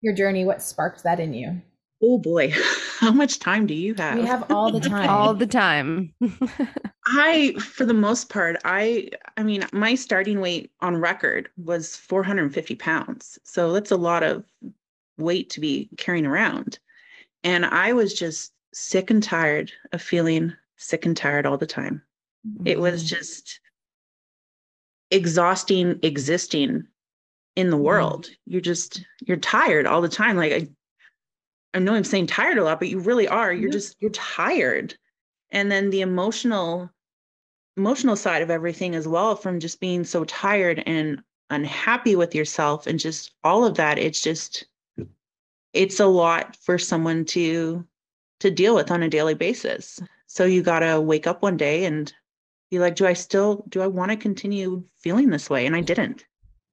your 0.00 0.14
journey? 0.14 0.44
What 0.44 0.62
sparked 0.62 1.02
that 1.04 1.20
in 1.20 1.34
you? 1.34 1.60
Oh 2.00 2.18
boy, 2.18 2.52
how 3.00 3.10
much 3.12 3.40
time 3.40 3.66
do 3.66 3.74
you 3.74 3.94
have? 3.94 4.18
We 4.18 4.24
have 4.24 4.50
all 4.52 4.70
the 4.70 4.80
time. 4.88 5.08
all 5.08 5.34
the 5.34 5.46
time. 5.46 6.14
I, 7.06 7.54
for 7.54 7.84
the 7.84 7.94
most 7.94 8.28
part, 8.28 8.56
I, 8.64 9.08
I 9.36 9.42
mean, 9.42 9.64
my 9.72 9.94
starting 9.94 10.40
weight 10.40 10.70
on 10.80 10.96
record 10.96 11.48
was 11.56 11.96
450 11.96 12.74
pounds. 12.76 13.38
So 13.44 13.72
that's 13.72 13.90
a 13.90 13.96
lot 13.96 14.22
of 14.22 14.44
weight 15.16 15.50
to 15.50 15.60
be 15.60 15.88
carrying 15.96 16.26
around. 16.26 16.78
And 17.44 17.64
I 17.64 17.92
was 17.92 18.14
just 18.14 18.52
sick 18.74 19.10
and 19.10 19.22
tired 19.22 19.72
of 19.92 20.02
feeling 20.02 20.52
sick 20.76 21.06
and 21.06 21.16
tired 21.16 21.46
all 21.46 21.58
the 21.58 21.66
time. 21.66 22.02
It 22.64 22.78
was 22.78 23.02
mm-hmm. 23.02 23.16
just 23.16 23.60
exhausting 25.10 25.98
existing 26.02 26.86
in 27.56 27.70
the 27.70 27.76
mm-hmm. 27.76 27.84
world. 27.84 28.28
You're 28.46 28.60
just 28.60 29.04
you're 29.20 29.36
tired 29.36 29.86
all 29.86 30.00
the 30.00 30.08
time. 30.08 30.36
Like 30.36 30.52
I 30.52 30.68
I 31.74 31.78
know 31.80 31.94
I'm 31.94 32.04
saying 32.04 32.26
tired 32.26 32.58
a 32.58 32.64
lot, 32.64 32.78
but 32.78 32.88
you 32.88 32.98
really 32.98 33.28
are. 33.28 33.52
You're 33.52 33.68
mm-hmm. 33.68 33.72
just 33.72 33.96
you're 34.00 34.10
tired. 34.10 34.94
And 35.50 35.70
then 35.70 35.90
the 35.90 36.02
emotional 36.02 36.90
emotional 37.76 38.16
side 38.16 38.42
of 38.42 38.50
everything 38.50 38.94
as 38.94 39.06
well 39.06 39.36
from 39.36 39.60
just 39.60 39.80
being 39.80 40.04
so 40.04 40.24
tired 40.24 40.82
and 40.86 41.22
unhappy 41.50 42.16
with 42.16 42.34
yourself 42.34 42.86
and 42.86 42.98
just 42.98 43.32
all 43.44 43.64
of 43.64 43.76
that 43.76 43.98
it's 43.98 44.20
just 44.20 44.66
it's 45.72 46.00
a 46.00 46.06
lot 46.06 46.56
for 46.56 46.76
someone 46.76 47.24
to 47.24 47.86
to 48.40 48.50
deal 48.50 48.74
with 48.74 48.90
on 48.90 49.02
a 49.02 49.08
daily 49.08 49.34
basis. 49.34 50.00
So 50.26 50.44
you 50.44 50.62
got 50.62 50.80
to 50.80 51.00
wake 51.00 51.26
up 51.26 51.42
one 51.42 51.56
day 51.56 51.84
and 51.84 52.12
be 52.70 52.78
like, 52.78 52.96
do 52.96 53.06
I 53.06 53.12
still, 53.12 53.64
do 53.68 53.80
I 53.80 53.86
want 53.86 54.10
to 54.10 54.16
continue 54.16 54.84
feeling 54.98 55.30
this 55.30 55.48
way? 55.48 55.66
And 55.66 55.74
I 55.74 55.80
didn't. 55.80 56.24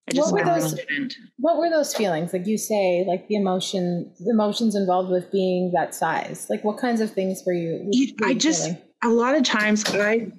I 0.07 0.11
just 0.11 0.31
what 0.31 0.45
were 0.45 0.59
those, 0.59 0.73
didn't. 0.73 1.15
What 1.37 1.57
were 1.57 1.69
those 1.69 1.95
feelings? 1.95 2.31
Like 2.31 2.45
you 2.45 2.57
say, 2.57 3.03
like 3.07 3.27
the 3.27 3.35
emotion, 3.35 4.13
the 4.19 4.31
emotions 4.31 4.75
involved 4.75 5.09
with 5.09 5.31
being 5.31 5.71
that 5.73 5.95
size. 5.95 6.47
Like 6.49 6.63
what 6.63 6.77
kinds 6.77 7.01
of 7.01 7.11
things 7.11 7.41
were 7.45 7.53
you? 7.53 7.81
Were 7.85 7.91
you 7.91 8.13
I 8.23 8.33
just, 8.35 8.65
feeling? 8.65 8.81
a 9.03 9.09
lot 9.09 9.35
of 9.35 9.43
times 9.43 9.83
I, 9.87 10.31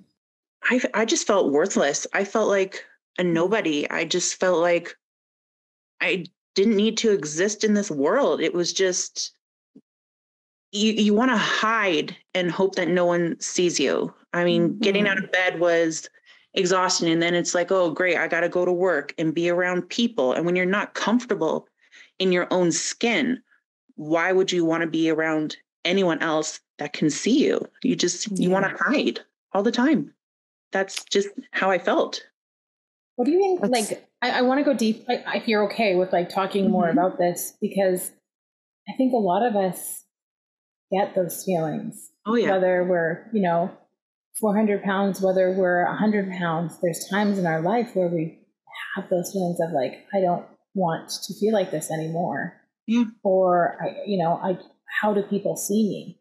I, 0.65 0.81
I 0.95 1.05
just 1.05 1.27
felt 1.27 1.53
worthless. 1.53 2.07
I 2.13 2.25
felt 2.25 2.49
like 2.49 2.85
a 3.19 3.25
nobody. 3.25 3.91
I 3.91 4.05
just 4.05 4.39
felt 4.39 4.61
like 4.61 4.95
I 6.01 6.27
didn't 6.55 6.77
need 6.77 6.97
to 6.99 7.11
exist 7.11 7.65
in 7.65 7.75
this 7.75 7.91
world. 7.91 8.41
It 8.41 8.55
was 8.55 8.73
just, 8.73 9.33
you, 10.71 10.93
you 10.93 11.15
want 11.15 11.31
to 11.31 11.37
hide 11.37 12.17
and 12.35 12.51
hope 12.51 12.77
that 12.77 12.89
no 12.89 13.05
one 13.05 13.41
sees 13.41 13.81
you. 13.81 14.15
I 14.37 14.45
mean, 14.45 14.69
mm-hmm. 14.69 14.81
getting 14.81 15.09
out 15.09 15.19
of 15.19 15.33
bed 15.33 15.61
was 15.61 16.09
exhausting. 16.55 17.11
And 17.11 17.23
then 17.23 17.35
it's 17.35 17.55
like, 17.55 17.71
oh, 17.71 17.91
great, 17.91 18.17
I 18.17 18.29
got 18.29 18.41
to 18.41 18.49
go 18.49 18.65
to 18.65 18.73
work 18.73 19.15
and 19.19 19.35
be 19.35 19.51
around 19.51 19.83
people. 19.89 20.33
And 20.33 20.47
when 20.47 20.57
you're 20.57 20.65
not 20.65 20.95
comfortable 20.95 21.69
in 22.19 22.33
your 22.33 22.47
own 22.51 22.73
skin, 22.73 23.43
why 23.97 24.33
would 24.33 24.53
you 24.53 24.65
want 24.65 24.83
to 24.83 24.87
be 24.87 25.11
around 25.11 25.57
anyone 25.85 26.21
else 26.21 26.61
that 26.79 26.93
can 26.93 27.11
see 27.11 27.45
you? 27.45 27.67
You 27.83 27.97
just, 27.97 28.31
yeah. 28.31 28.45
you 28.45 28.51
want 28.51 28.65
to 28.65 28.85
hide 28.85 29.21
all 29.53 29.63
the 29.63 29.73
time. 29.73 30.13
That's 30.73 31.05
just 31.05 31.29
how 31.53 31.71
I 31.71 31.79
felt. 31.79 32.23
What 33.17 33.27
do 33.27 33.33
you 33.33 33.39
think? 33.39 33.61
That's... 33.61 33.91
Like, 33.91 34.09
I, 34.23 34.39
I 34.39 34.43
want 34.43 34.59
to 34.59 34.65
go 34.65 34.75
deep. 34.75 35.05
I, 35.09 35.37
if 35.37 35.49
you're 35.49 35.65
okay 35.65 35.95
with 35.95 36.13
like 36.13 36.29
talking 36.29 36.65
mm-hmm. 36.65 36.73
more 36.73 36.89
about 36.89 37.19
this, 37.19 37.55
because 37.61 38.13
I 38.89 38.93
think 38.97 39.13
a 39.13 39.19
lot 39.19 39.47
of 39.47 39.57
us 39.57 40.05
get 40.93 41.15
those 41.15 41.45
feelings. 41.45 42.11
Oh, 42.25 42.35
yeah. 42.35 42.53
Whether 42.53 42.85
we're, 42.85 43.29
you 43.33 43.43
know, 43.43 43.71
400 44.41 44.83
pounds, 44.83 45.21
whether 45.21 45.53
we're 45.53 45.85
100 45.87 46.31
pounds, 46.33 46.79
there's 46.83 47.07
times 47.09 47.39
in 47.39 47.47
our 47.47 47.61
life 47.61 47.91
where 47.95 48.09
we 48.09 48.39
have 48.95 49.09
those 49.09 49.33
feelings 49.33 49.59
of 49.61 49.73
like, 49.73 50.05
I 50.15 50.21
don't 50.21 50.45
want 50.75 51.11
to 51.11 51.35
feel 51.35 51.53
like 51.53 51.71
this 51.71 51.91
anymore. 51.91 52.61
Yeah. 52.87 53.05
Or, 53.23 53.79
I, 53.83 54.07
you 54.07 54.19
know, 54.19 54.35
I, 54.43 54.59
how 55.01 55.15
do 55.15 55.23
people 55.23 55.57
see 55.57 55.89
me? 55.89 56.21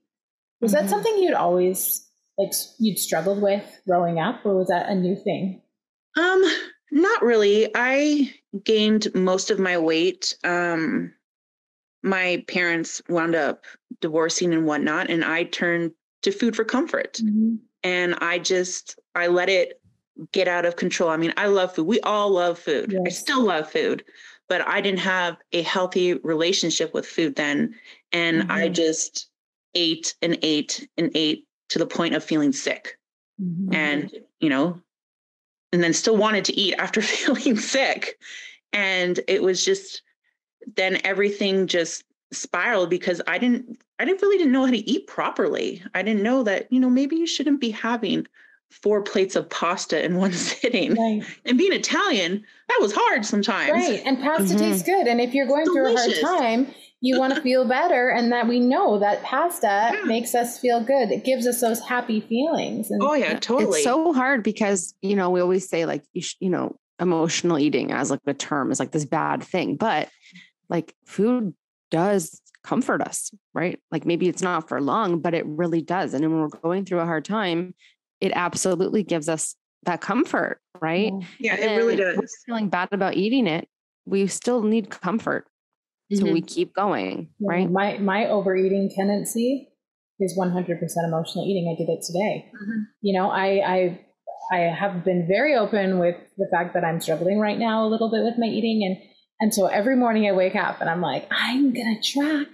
Was 0.61 0.73
mm-hmm. 0.73 0.83
that 0.83 0.89
something 0.89 1.17
you'd 1.17 1.33
always 1.33 2.05
like 2.37 2.51
you'd 2.79 2.99
struggled 2.99 3.41
with 3.41 3.81
growing 3.87 4.19
up, 4.19 4.45
or 4.45 4.57
was 4.57 4.67
that 4.67 4.89
a 4.89 4.95
new 4.95 5.15
thing? 5.15 5.61
Um, 6.17 6.43
not 6.91 7.21
really. 7.21 7.69
I 7.75 8.33
gained 8.63 9.13
most 9.13 9.51
of 9.51 9.59
my 9.59 9.77
weight 9.77 10.37
um 10.43 11.13
my 12.03 12.43
parents 12.47 13.01
wound 13.09 13.35
up 13.35 13.65
divorcing 13.99 14.53
and 14.53 14.65
whatnot, 14.65 15.09
and 15.09 15.25
I 15.25 15.43
turned 15.43 15.91
to 16.21 16.31
food 16.31 16.55
for 16.55 16.63
comfort. 16.63 17.19
Mm-hmm. 17.23 17.55
And 17.85 18.15
I 18.15 18.39
just, 18.39 18.99
I 19.13 19.27
let 19.27 19.47
it 19.47 19.79
get 20.31 20.47
out 20.47 20.65
of 20.65 20.75
control. 20.75 21.11
I 21.11 21.17
mean, 21.17 21.33
I 21.37 21.45
love 21.45 21.75
food. 21.75 21.85
We 21.85 21.99
all 22.01 22.31
love 22.31 22.57
food. 22.57 22.91
Yes. 22.91 23.01
I 23.05 23.09
still 23.09 23.43
love 23.43 23.71
food, 23.71 24.03
but 24.49 24.67
I 24.67 24.81
didn't 24.81 25.01
have 25.01 25.37
a 25.51 25.61
healthy 25.61 26.15
relationship 26.15 26.95
with 26.95 27.05
food 27.05 27.35
then. 27.35 27.75
And 28.11 28.41
mm-hmm. 28.41 28.51
I 28.51 28.69
just 28.69 29.29
ate 29.75 30.15
and 30.23 30.35
ate 30.41 30.89
and 30.97 31.11
ate 31.13 31.45
to 31.69 31.77
the 31.77 31.85
point 31.85 32.15
of 32.15 32.23
feeling 32.23 32.53
sick. 32.53 32.97
Mm-hmm. 33.39 33.75
And, 33.75 34.11
you 34.39 34.49
know, 34.49 34.81
and 35.71 35.83
then 35.83 35.93
still 35.93 36.17
wanted 36.17 36.45
to 36.45 36.59
eat 36.59 36.73
after 36.79 37.01
feeling 37.03 37.55
sick. 37.55 38.17
And 38.73 39.19
it 39.27 39.43
was 39.43 39.63
just 39.63 40.01
then 40.75 40.99
everything 41.03 41.67
just 41.67 42.03
spiraled 42.31 42.89
because 42.89 43.21
I 43.27 43.37
didn't 43.37 43.79
I 43.99 44.05
didn't 44.05 44.21
really 44.21 44.37
didn't 44.37 44.53
know 44.53 44.65
how 44.65 44.71
to 44.71 44.89
eat 44.89 45.07
properly. 45.07 45.81
I 45.93 46.01
didn't 46.01 46.23
know 46.23 46.43
that, 46.43 46.71
you 46.71 46.79
know, 46.79 46.89
maybe 46.89 47.15
you 47.15 47.27
shouldn't 47.27 47.61
be 47.61 47.71
having 47.71 48.27
four 48.69 49.01
plates 49.01 49.35
of 49.35 49.49
pasta 49.49 50.03
in 50.03 50.15
one 50.17 50.33
sitting. 50.33 50.95
Right. 50.95 51.23
And 51.45 51.57
being 51.57 51.73
Italian, 51.73 52.43
that 52.67 52.77
was 52.81 52.93
hard 52.93 53.25
sometimes. 53.25 53.71
Right. 53.71 54.01
And 54.05 54.19
pasta 54.21 54.43
mm-hmm. 54.43 54.57
tastes 54.57 54.83
good. 54.83 55.07
And 55.07 55.21
if 55.21 55.33
you're 55.33 55.47
going 55.47 55.65
Delicious. 55.65 56.19
through 56.19 56.23
a 56.23 56.27
hard 56.27 56.41
time, 56.41 56.75
you 57.01 57.19
want 57.19 57.35
to 57.35 57.41
feel 57.41 57.65
better 57.65 58.09
and 58.09 58.31
that 58.31 58.47
we 58.47 58.59
know 58.59 58.97
that 58.99 59.21
pasta 59.23 59.91
yeah. 59.93 60.01
makes 60.05 60.33
us 60.33 60.59
feel 60.59 60.81
good. 60.81 61.11
It 61.11 61.23
gives 61.23 61.45
us 61.45 61.61
those 61.61 61.79
happy 61.79 62.19
feelings. 62.19 62.89
And 62.89 63.01
oh 63.03 63.13
yeah, 63.13 63.37
totally. 63.37 63.79
It's 63.79 63.83
so 63.83 64.11
hard 64.11 64.43
because, 64.43 64.93
you 65.01 65.15
know, 65.15 65.29
we 65.29 65.39
always 65.39 65.69
say 65.69 65.85
like, 65.85 66.03
you, 66.13 66.21
sh- 66.21 66.37
you 66.39 66.49
know, 66.49 66.79
emotional 66.99 67.59
eating 67.59 67.91
as 67.91 68.09
like 68.09 68.23
the 68.23 68.33
term 68.33 68.71
is 68.71 68.79
like 68.79 68.91
this 68.91 69.05
bad 69.05 69.43
thing, 69.43 69.75
but 69.75 70.09
like 70.67 70.95
food 71.05 71.53
does 71.91 72.41
comfort 72.63 73.01
us, 73.01 73.31
right? 73.53 73.79
Like 73.91 74.05
maybe 74.05 74.27
it's 74.27 74.41
not 74.41 74.67
for 74.67 74.81
long, 74.81 75.19
but 75.19 75.33
it 75.33 75.45
really 75.45 75.81
does. 75.81 76.13
And 76.13 76.23
when 76.23 76.41
we're 76.41 76.47
going 76.47 76.85
through 76.85 76.99
a 76.99 77.05
hard 77.05 77.25
time, 77.25 77.75
it 78.21 78.31
absolutely 78.35 79.03
gives 79.03 79.29
us 79.29 79.55
that 79.83 80.01
comfort, 80.01 80.59
right? 80.81 81.13
Yeah, 81.39 81.55
it 81.55 81.77
really 81.77 81.95
does. 81.95 82.35
feeling 82.45 82.69
bad 82.69 82.89
about 82.91 83.15
eating 83.15 83.47
it, 83.47 83.69
we 84.05 84.27
still 84.27 84.63
need 84.63 84.89
comfort. 84.89 85.47
Mm-hmm. 86.11 86.25
So 86.25 86.31
we 86.31 86.41
mm-hmm. 86.41 86.47
keep 86.47 86.73
going, 86.73 87.29
right? 87.39 87.69
My 87.69 87.97
my 87.97 88.27
overeating 88.27 88.91
tendency 88.95 89.69
is 90.19 90.37
100% 90.37 90.79
emotional 91.05 91.45
eating. 91.45 91.73
I 91.73 91.77
did 91.77 91.91
it 91.91 92.03
today. 92.05 92.45
Mm-hmm. 92.53 92.79
You 93.01 93.19
know, 93.19 93.29
I 93.29 93.47
I 93.65 94.05
I 94.51 94.57
have 94.57 95.03
been 95.03 95.27
very 95.27 95.55
open 95.55 95.99
with 95.99 96.15
the 96.37 96.47
fact 96.51 96.73
that 96.75 96.83
I'm 96.83 97.01
struggling 97.01 97.39
right 97.39 97.57
now 97.57 97.85
a 97.85 97.89
little 97.89 98.11
bit 98.11 98.23
with 98.23 98.37
my 98.37 98.45
eating 98.45 98.83
and 98.85 98.97
and 99.39 99.53
so 99.53 99.67
every 99.67 99.95
morning 99.95 100.27
I 100.27 100.31
wake 100.31 100.55
up 100.55 100.81
and 100.81 100.89
I'm 100.89 101.01
like, 101.01 101.27
I'm 101.31 101.73
going 101.73 101.99
to 102.01 102.11
track. 102.11 102.47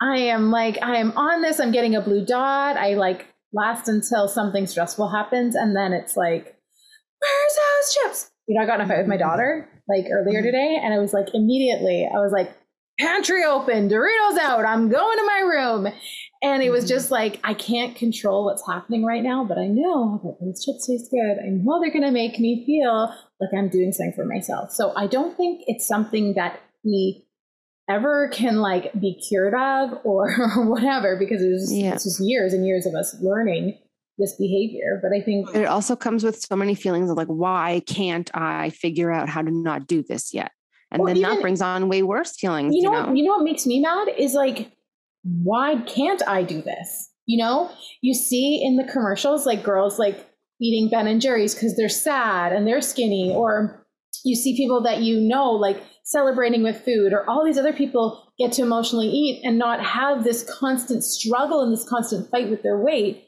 I 0.00 0.16
am 0.16 0.50
like, 0.50 0.78
I 0.82 0.96
am 0.96 1.12
on 1.12 1.42
this. 1.42 1.60
I'm 1.60 1.72
getting 1.72 1.94
a 1.94 2.00
blue 2.00 2.24
dot. 2.24 2.76
I 2.76 2.94
like 2.94 3.26
last 3.52 3.88
until 3.88 4.28
something 4.28 4.66
stressful 4.66 5.08
happens. 5.08 5.54
And 5.54 5.76
then 5.76 5.92
it's 5.92 6.16
like, 6.16 6.56
where's 7.18 7.56
those 7.56 7.94
chips? 7.94 8.30
You 8.46 8.56
know, 8.56 8.62
I 8.62 8.66
got 8.66 8.80
in 8.80 8.86
a 8.86 8.88
fight 8.88 8.98
with 8.98 9.08
my 9.08 9.16
daughter 9.16 9.68
like 9.88 10.06
earlier 10.10 10.38
mm-hmm. 10.38 10.46
today. 10.46 10.80
And 10.82 10.94
I 10.94 10.98
was 10.98 11.12
like 11.12 11.34
immediately, 11.34 12.08
I 12.12 12.18
was 12.18 12.32
like, 12.32 12.56
pantry 12.98 13.44
open, 13.44 13.88
Doritos 13.88 14.38
out. 14.38 14.64
I'm 14.64 14.88
going 14.88 15.18
to 15.18 15.26
my 15.26 15.40
room. 15.40 15.88
And 16.42 16.62
it 16.62 16.70
was 16.70 16.84
mm-hmm. 16.84 16.94
just 16.94 17.10
like, 17.10 17.38
I 17.44 17.54
can't 17.54 17.94
control 17.94 18.46
what's 18.46 18.66
happening 18.66 19.04
right 19.04 19.22
now, 19.22 19.44
but 19.44 19.58
I 19.58 19.66
know 19.66 20.20
that 20.24 20.38
these 20.40 20.64
chips 20.64 20.86
taste 20.86 21.10
good. 21.10 21.36
I 21.38 21.48
know 21.50 21.80
they're 21.80 21.92
going 21.92 22.04
to 22.04 22.10
make 22.10 22.38
me 22.38 22.64
feel 22.64 23.14
like 23.40 23.50
I'm 23.56 23.68
doing 23.68 23.92
something 23.92 24.14
for 24.14 24.24
myself. 24.24 24.70
So 24.72 24.92
I 24.96 25.06
don't 25.06 25.36
think 25.36 25.62
it's 25.66 25.86
something 25.86 26.34
that 26.34 26.60
we 26.82 27.26
ever 27.90 28.28
can 28.28 28.56
like 28.56 28.92
be 28.98 29.20
cured 29.28 29.54
of 29.54 29.98
or 30.04 30.32
whatever, 30.56 31.16
because 31.18 31.42
it's, 31.42 31.72
yeah. 31.72 31.92
it's 31.92 32.04
just 32.04 32.20
years 32.20 32.54
and 32.54 32.66
years 32.66 32.86
of 32.86 32.94
us 32.94 33.14
learning 33.20 33.78
this 34.16 34.34
behavior. 34.36 34.98
But 35.02 35.12
I 35.14 35.22
think 35.22 35.54
it 35.54 35.66
also 35.66 35.94
comes 35.94 36.24
with 36.24 36.40
so 36.40 36.56
many 36.56 36.74
feelings 36.74 37.10
of 37.10 37.18
like, 37.18 37.28
why 37.28 37.82
can't 37.86 38.30
I 38.32 38.70
figure 38.70 39.12
out 39.12 39.28
how 39.28 39.42
to 39.42 39.50
not 39.50 39.86
do 39.86 40.02
this 40.02 40.32
yet? 40.32 40.52
And 40.90 41.06
then 41.06 41.18
even, 41.18 41.30
that 41.30 41.40
brings 41.40 41.60
on 41.60 41.88
way 41.88 42.02
worse 42.02 42.36
feelings. 42.36 42.74
You 42.74 42.82
know, 42.82 42.92
you 42.92 43.06
know, 43.06 43.12
you 43.14 43.24
know 43.24 43.36
what 43.36 43.44
makes 43.44 43.66
me 43.66 43.80
mad 43.80 44.08
is 44.16 44.34
like, 44.34 44.72
why 45.22 45.76
can't 45.82 46.26
I 46.26 46.42
do 46.42 46.62
this? 46.62 47.10
You 47.26 47.38
know, 47.38 47.70
you 48.00 48.14
see 48.14 48.62
in 48.64 48.76
the 48.76 48.90
commercials 48.90 49.46
like 49.46 49.62
girls 49.62 49.98
like 49.98 50.28
eating 50.60 50.90
Ben 50.90 51.06
and 51.06 51.20
Jerry's 51.20 51.54
because 51.54 51.76
they're 51.76 51.88
sad 51.88 52.52
and 52.52 52.66
they're 52.66 52.80
skinny, 52.80 53.32
or 53.34 53.86
you 54.24 54.34
see 54.34 54.56
people 54.56 54.82
that 54.82 55.00
you 55.00 55.20
know 55.20 55.52
like 55.52 55.82
celebrating 56.04 56.62
with 56.62 56.84
food, 56.84 57.12
or 57.12 57.28
all 57.28 57.44
these 57.44 57.58
other 57.58 57.72
people 57.72 58.32
get 58.38 58.52
to 58.52 58.62
emotionally 58.62 59.08
eat 59.08 59.42
and 59.44 59.58
not 59.58 59.84
have 59.84 60.24
this 60.24 60.42
constant 60.58 61.04
struggle 61.04 61.62
and 61.62 61.72
this 61.72 61.88
constant 61.88 62.30
fight 62.30 62.50
with 62.50 62.62
their 62.62 62.78
weight. 62.78 63.24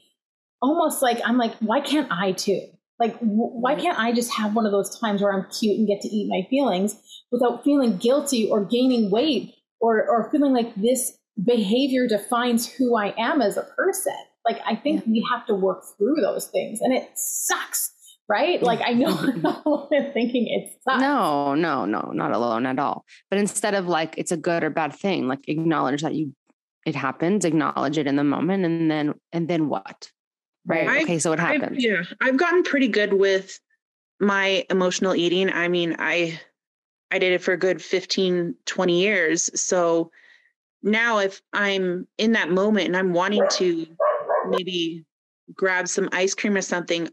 Almost 0.61 1.03
like 1.03 1.21
I'm 1.25 1.39
like, 1.39 1.55
why 1.61 1.81
can't 1.81 2.09
I 2.11 2.33
too? 2.33 2.61
Like, 2.99 3.17
why 3.21 3.75
can't 3.75 3.99
I 3.99 4.13
just 4.13 4.33
have 4.33 4.55
one 4.55 4.65
of 4.65 4.73
those 4.73 4.97
times 5.01 5.23
where 5.23 5.33
I'm 5.33 5.51
cute 5.51 5.77
and 5.77 5.89
get 5.89 6.01
to 6.03 6.09
eat 6.09 6.29
my 6.29 6.47
feelings 6.49 6.97
without 7.33 7.65
feeling 7.65 7.97
guilty 7.97 8.49
or 8.49 8.65
gaining 8.65 9.11
weight 9.11 9.55
or, 9.81 10.09
or 10.09 10.31
feeling 10.31 10.53
like 10.53 10.75
this 10.77 11.13
behavior 11.43 12.07
defines 12.07 12.71
who 12.73 12.97
I 12.97 13.15
am 13.19 13.41
as 13.41 13.57
a 13.57 13.63
person? 13.63 14.15
Like, 14.49 14.61
I 14.67 14.77
think 14.77 15.05
yeah. 15.07 15.13
we 15.13 15.29
have 15.33 15.47
to 15.47 15.55
work 15.55 15.85
through 15.97 16.17
those 16.17 16.47
things 16.49 16.81
and 16.81 16.93
it 16.93 17.09
sucks, 17.15 17.93
right? 18.29 18.63
Like, 18.63 18.81
I 18.85 18.93
know 18.93 19.17
I'm 19.93 20.13
thinking 20.13 20.49
it 20.49 20.79
sucks. 20.83 21.01
No, 21.01 21.55
no, 21.55 21.85
no, 21.85 22.11
not 22.13 22.33
alone 22.33 22.67
at 22.67 22.79
all. 22.79 23.05
But 23.31 23.39
instead 23.39 23.75
of 23.75 23.87
like, 23.87 24.15
it's 24.19 24.33
a 24.33 24.37
good 24.37 24.65
or 24.65 24.71
bad 24.71 24.95
thing, 24.95 25.29
like 25.29 25.49
acknowledge 25.49 26.03
that 26.03 26.15
you, 26.15 26.35
it 26.85 26.95
happens, 26.95 27.45
acknowledge 27.45 27.99
it 27.99 28.07
in 28.07 28.17
the 28.17 28.25
moment. 28.25 28.65
And 28.65 28.91
then, 28.91 29.15
and 29.33 29.49
then 29.49 29.69
what? 29.69 30.11
Right. 30.67 30.89
I've, 30.89 31.03
okay. 31.05 31.19
So 31.19 31.33
it 31.33 31.39
happens. 31.39 31.77
I've, 31.77 31.81
yeah. 31.81 32.03
I've 32.21 32.37
gotten 32.37 32.63
pretty 32.63 32.89
good 32.89 33.15
with 33.15 33.59
my 34.21 34.65
emotional 34.71 35.15
eating. 35.15 35.51
I 35.51 35.69
mean, 35.69 35.97
I, 35.99 36.41
I 37.11 37.19
did 37.19 37.33
it 37.33 37.43
for 37.43 37.53
a 37.53 37.59
good 37.59 37.83
15, 37.83 38.55
20 38.67 39.01
years. 39.01 39.51
So 39.61 40.11
now 40.83 41.19
if 41.19 41.41
I'm 41.53 42.07
in 42.19 42.33
that 42.33 42.51
moment 42.51 42.87
and 42.87 42.97
I'm 42.97 43.13
wanting 43.13 43.47
to 43.53 43.87
maybe 44.49 45.05
grab 45.55 45.89
some 45.89 46.09
ice 46.13 46.35
cream 46.35 46.57
or 46.57 46.63
something, 46.63 47.09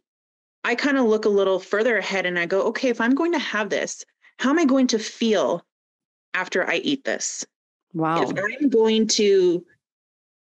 I 0.64 0.76
kind 0.76 0.98
of 0.98 1.06
look 1.06 1.26
a 1.26 1.30
little 1.30 1.60
further 1.60 1.98
ahead 1.98 2.26
and 2.26 2.38
I 2.38 2.46
go, 2.46 2.62
okay, 2.64 2.90
if 2.90 3.00
I'm 3.00 3.16
going 3.16 3.32
to 3.34 3.40
have 3.40 3.70
this, 3.70 4.04
how 4.38 4.50
am 4.50 4.60
I 4.60 4.66
going 4.66 4.88
to 4.88 5.00
feel 5.00 5.66
after 6.34 6.70
I 6.70 6.76
eat 6.76 7.04
this? 7.04 7.46
Wow. 7.94 8.22
If 8.22 8.30
I'm 8.30 8.70
going 8.70 9.08
to 9.08 9.66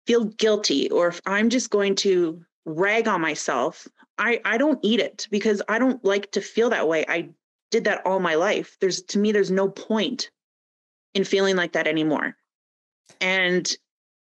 feel 0.07 0.25
guilty 0.25 0.90
or 0.90 1.09
if 1.09 1.21
I'm 1.26 1.50
just 1.50 1.71
going 1.71 1.95
to 1.97 2.42
rag 2.64 3.09
on 3.09 3.21
myself, 3.21 3.87
I, 4.19 4.40
I 4.45 4.59
don't 4.59 4.78
eat 4.83 5.00
it 5.00 5.28
because 5.31 5.62
I 5.69 5.78
don't 5.78 6.04
like 6.04 6.31
to 6.33 6.40
feel 6.40 6.71
that 6.71 6.88
way. 6.88 7.04
I 7.09 7.31
did 7.71 7.85
that 7.85 8.04
all 8.04 8.21
my 8.21 8.35
life. 8.35 8.76
There's 8.81 9.02
to 9.02 9.19
me, 9.19 9.33
there's 9.33 9.50
no 9.50 9.69
point 9.69 10.31
in 11.14 11.25
feeling 11.25 11.57
like 11.57 11.73
that 11.73 11.87
anymore. 11.87 12.37
And 13.21 13.71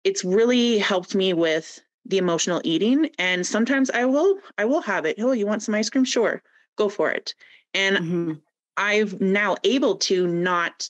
it's 0.04 0.24
really 0.24 0.78
helped 0.78 1.16
me 1.16 1.34
with 1.34 1.80
the 2.06 2.18
emotional 2.18 2.62
eating. 2.64 3.10
And 3.20 3.46
sometimes 3.46 3.90
I 3.92 4.06
will, 4.06 4.38
I 4.58 4.66
will 4.66 4.82
have 4.82 5.06
it. 5.06 5.18
Oh, 5.20 5.32
you 5.32 5.46
want 5.46 5.64
some 5.64 5.76
ice 5.76 5.90
cream? 5.90 6.06
Sure, 6.06 6.42
go 6.78 6.90
for 6.90 7.12
it. 7.12 7.34
And 7.74 7.98
mm-hmm. 7.98 8.34
I've 8.78 9.22
now 9.22 9.56
able 9.64 9.96
to 9.98 10.28
not 10.28 10.90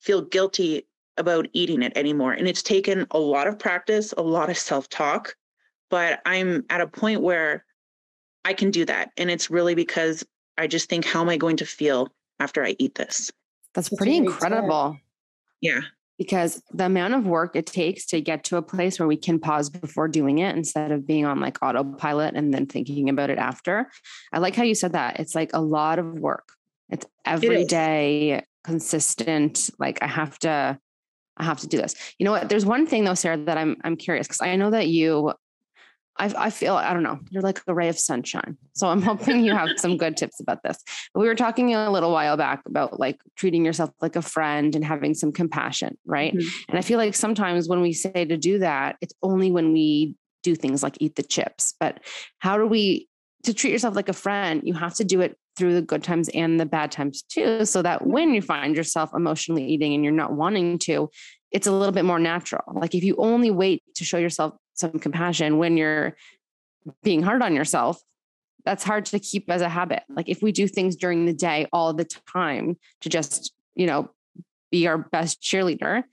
feel 0.00 0.22
guilty 0.22 0.86
about 1.16 1.48
eating 1.52 1.82
it 1.82 1.92
anymore. 1.96 2.32
And 2.32 2.48
it's 2.48 2.62
taken 2.62 3.06
a 3.10 3.18
lot 3.18 3.46
of 3.46 3.58
practice, 3.58 4.12
a 4.16 4.22
lot 4.22 4.50
of 4.50 4.58
self 4.58 4.88
talk, 4.88 5.36
but 5.90 6.20
I'm 6.24 6.64
at 6.70 6.80
a 6.80 6.86
point 6.86 7.20
where 7.20 7.64
I 8.44 8.54
can 8.54 8.70
do 8.70 8.84
that. 8.86 9.10
And 9.16 9.30
it's 9.30 9.50
really 9.50 9.74
because 9.74 10.24
I 10.56 10.66
just 10.66 10.88
think, 10.88 11.04
how 11.04 11.20
am 11.20 11.28
I 11.28 11.36
going 11.36 11.58
to 11.58 11.66
feel 11.66 12.08
after 12.38 12.64
I 12.64 12.74
eat 12.78 12.94
this? 12.94 13.30
That's 13.74 13.90
pretty 13.90 14.16
incredible. 14.16 14.98
Yeah. 15.60 15.80
Because 16.20 16.62
the 16.70 16.84
amount 16.84 17.14
of 17.14 17.26
work 17.26 17.56
it 17.56 17.64
takes 17.64 18.04
to 18.08 18.20
get 18.20 18.44
to 18.44 18.58
a 18.58 18.62
place 18.62 19.00
where 19.00 19.08
we 19.08 19.16
can 19.16 19.38
pause 19.38 19.70
before 19.70 20.06
doing 20.06 20.40
it 20.40 20.54
instead 20.54 20.92
of 20.92 21.06
being 21.06 21.24
on 21.24 21.40
like 21.40 21.56
autopilot 21.62 22.34
and 22.34 22.52
then 22.52 22.66
thinking 22.66 23.08
about 23.08 23.30
it 23.30 23.38
after. 23.38 23.90
I 24.30 24.38
like 24.38 24.54
how 24.54 24.64
you 24.64 24.74
said 24.74 24.92
that. 24.92 25.18
It's 25.18 25.34
like 25.34 25.52
a 25.54 25.62
lot 25.62 25.98
of 25.98 26.18
work. 26.18 26.52
It's 26.90 27.06
every 27.24 27.62
it 27.62 27.70
day, 27.70 28.44
consistent. 28.64 29.70
Like 29.78 30.02
I 30.02 30.08
have 30.08 30.38
to 30.40 30.78
I 31.38 31.44
have 31.44 31.60
to 31.60 31.66
do 31.66 31.78
this. 31.78 31.94
You 32.18 32.26
know 32.26 32.32
what? 32.32 32.50
There's 32.50 32.66
one 32.66 32.86
thing 32.86 33.04
though, 33.04 33.14
Sarah, 33.14 33.38
that 33.38 33.56
I'm 33.56 33.78
I'm 33.82 33.96
curious 33.96 34.26
because 34.26 34.42
I 34.42 34.54
know 34.56 34.70
that 34.72 34.88
you 34.88 35.32
I, 36.20 36.32
I 36.36 36.50
feel 36.50 36.76
I 36.76 36.92
don't 36.92 37.02
know. 37.02 37.18
You're 37.30 37.42
like 37.42 37.62
a 37.66 37.74
ray 37.74 37.88
of 37.88 37.98
sunshine. 37.98 38.58
So 38.74 38.88
I'm 38.88 39.00
hoping 39.10 39.42
you 39.42 39.54
have 39.54 39.70
some 39.76 39.96
good 39.96 40.16
tips 40.16 40.38
about 40.38 40.62
this. 40.62 40.76
But 41.14 41.20
we 41.20 41.26
were 41.26 41.34
talking 41.34 41.74
a 41.74 41.90
little 41.90 42.12
while 42.12 42.36
back 42.36 42.62
about 42.66 43.00
like 43.00 43.18
treating 43.36 43.64
yourself 43.64 43.90
like 44.02 44.16
a 44.16 44.22
friend 44.22 44.74
and 44.76 44.84
having 44.84 45.14
some 45.14 45.32
compassion, 45.32 45.96
right? 46.04 46.34
Mm-hmm. 46.34 46.48
And 46.68 46.78
I 46.78 46.82
feel 46.82 46.98
like 46.98 47.14
sometimes 47.14 47.68
when 47.68 47.80
we 47.80 47.94
say 47.94 48.24
to 48.24 48.36
do 48.36 48.58
that, 48.58 48.96
it's 49.00 49.14
only 49.22 49.50
when 49.50 49.72
we 49.72 50.14
do 50.42 50.54
things 50.54 50.82
like 50.82 50.96
eat 51.00 51.16
the 51.16 51.22
chips. 51.22 51.74
But 51.80 52.00
how 52.38 52.58
do 52.58 52.66
we 52.66 53.08
to 53.44 53.54
treat 53.54 53.72
yourself 53.72 53.96
like 53.96 54.10
a 54.10 54.14
friend? 54.14 54.60
You 54.62 54.74
have 54.74 54.94
to 54.96 55.04
do 55.04 55.22
it 55.22 55.38
through 55.56 55.74
the 55.74 55.82
good 55.82 56.04
times 56.04 56.28
and 56.30 56.60
the 56.60 56.66
bad 56.66 56.92
times 56.92 57.22
too, 57.22 57.64
so 57.64 57.80
that 57.80 58.06
when 58.06 58.34
you 58.34 58.42
find 58.42 58.76
yourself 58.76 59.10
emotionally 59.14 59.66
eating 59.66 59.94
and 59.94 60.04
you're 60.04 60.12
not 60.12 60.32
wanting 60.32 60.78
to, 60.80 61.08
it's 61.50 61.66
a 61.66 61.72
little 61.72 61.92
bit 61.92 62.04
more 62.04 62.18
natural. 62.18 62.62
Like 62.74 62.94
if 62.94 63.02
you 63.02 63.16
only 63.16 63.50
wait 63.50 63.82
to 63.96 64.04
show 64.04 64.18
yourself 64.18 64.54
some 64.80 64.98
compassion 64.98 65.58
when 65.58 65.76
you're 65.76 66.16
being 67.02 67.22
hard 67.22 67.42
on 67.42 67.54
yourself, 67.54 68.02
that's 68.64 68.84
hard 68.84 69.06
to 69.06 69.18
keep 69.18 69.50
as 69.50 69.62
a 69.62 69.68
habit. 69.68 70.02
Like 70.08 70.28
if 70.28 70.42
we 70.42 70.52
do 70.52 70.66
things 70.66 70.96
during 70.96 71.26
the 71.26 71.32
day 71.32 71.66
all 71.72 71.92
the 71.92 72.04
time 72.04 72.76
to 73.00 73.08
just, 73.08 73.52
you 73.74 73.86
know, 73.86 74.10
be 74.70 74.86
our 74.86 74.98
best 74.98 75.42
cheerleader, 75.42 76.04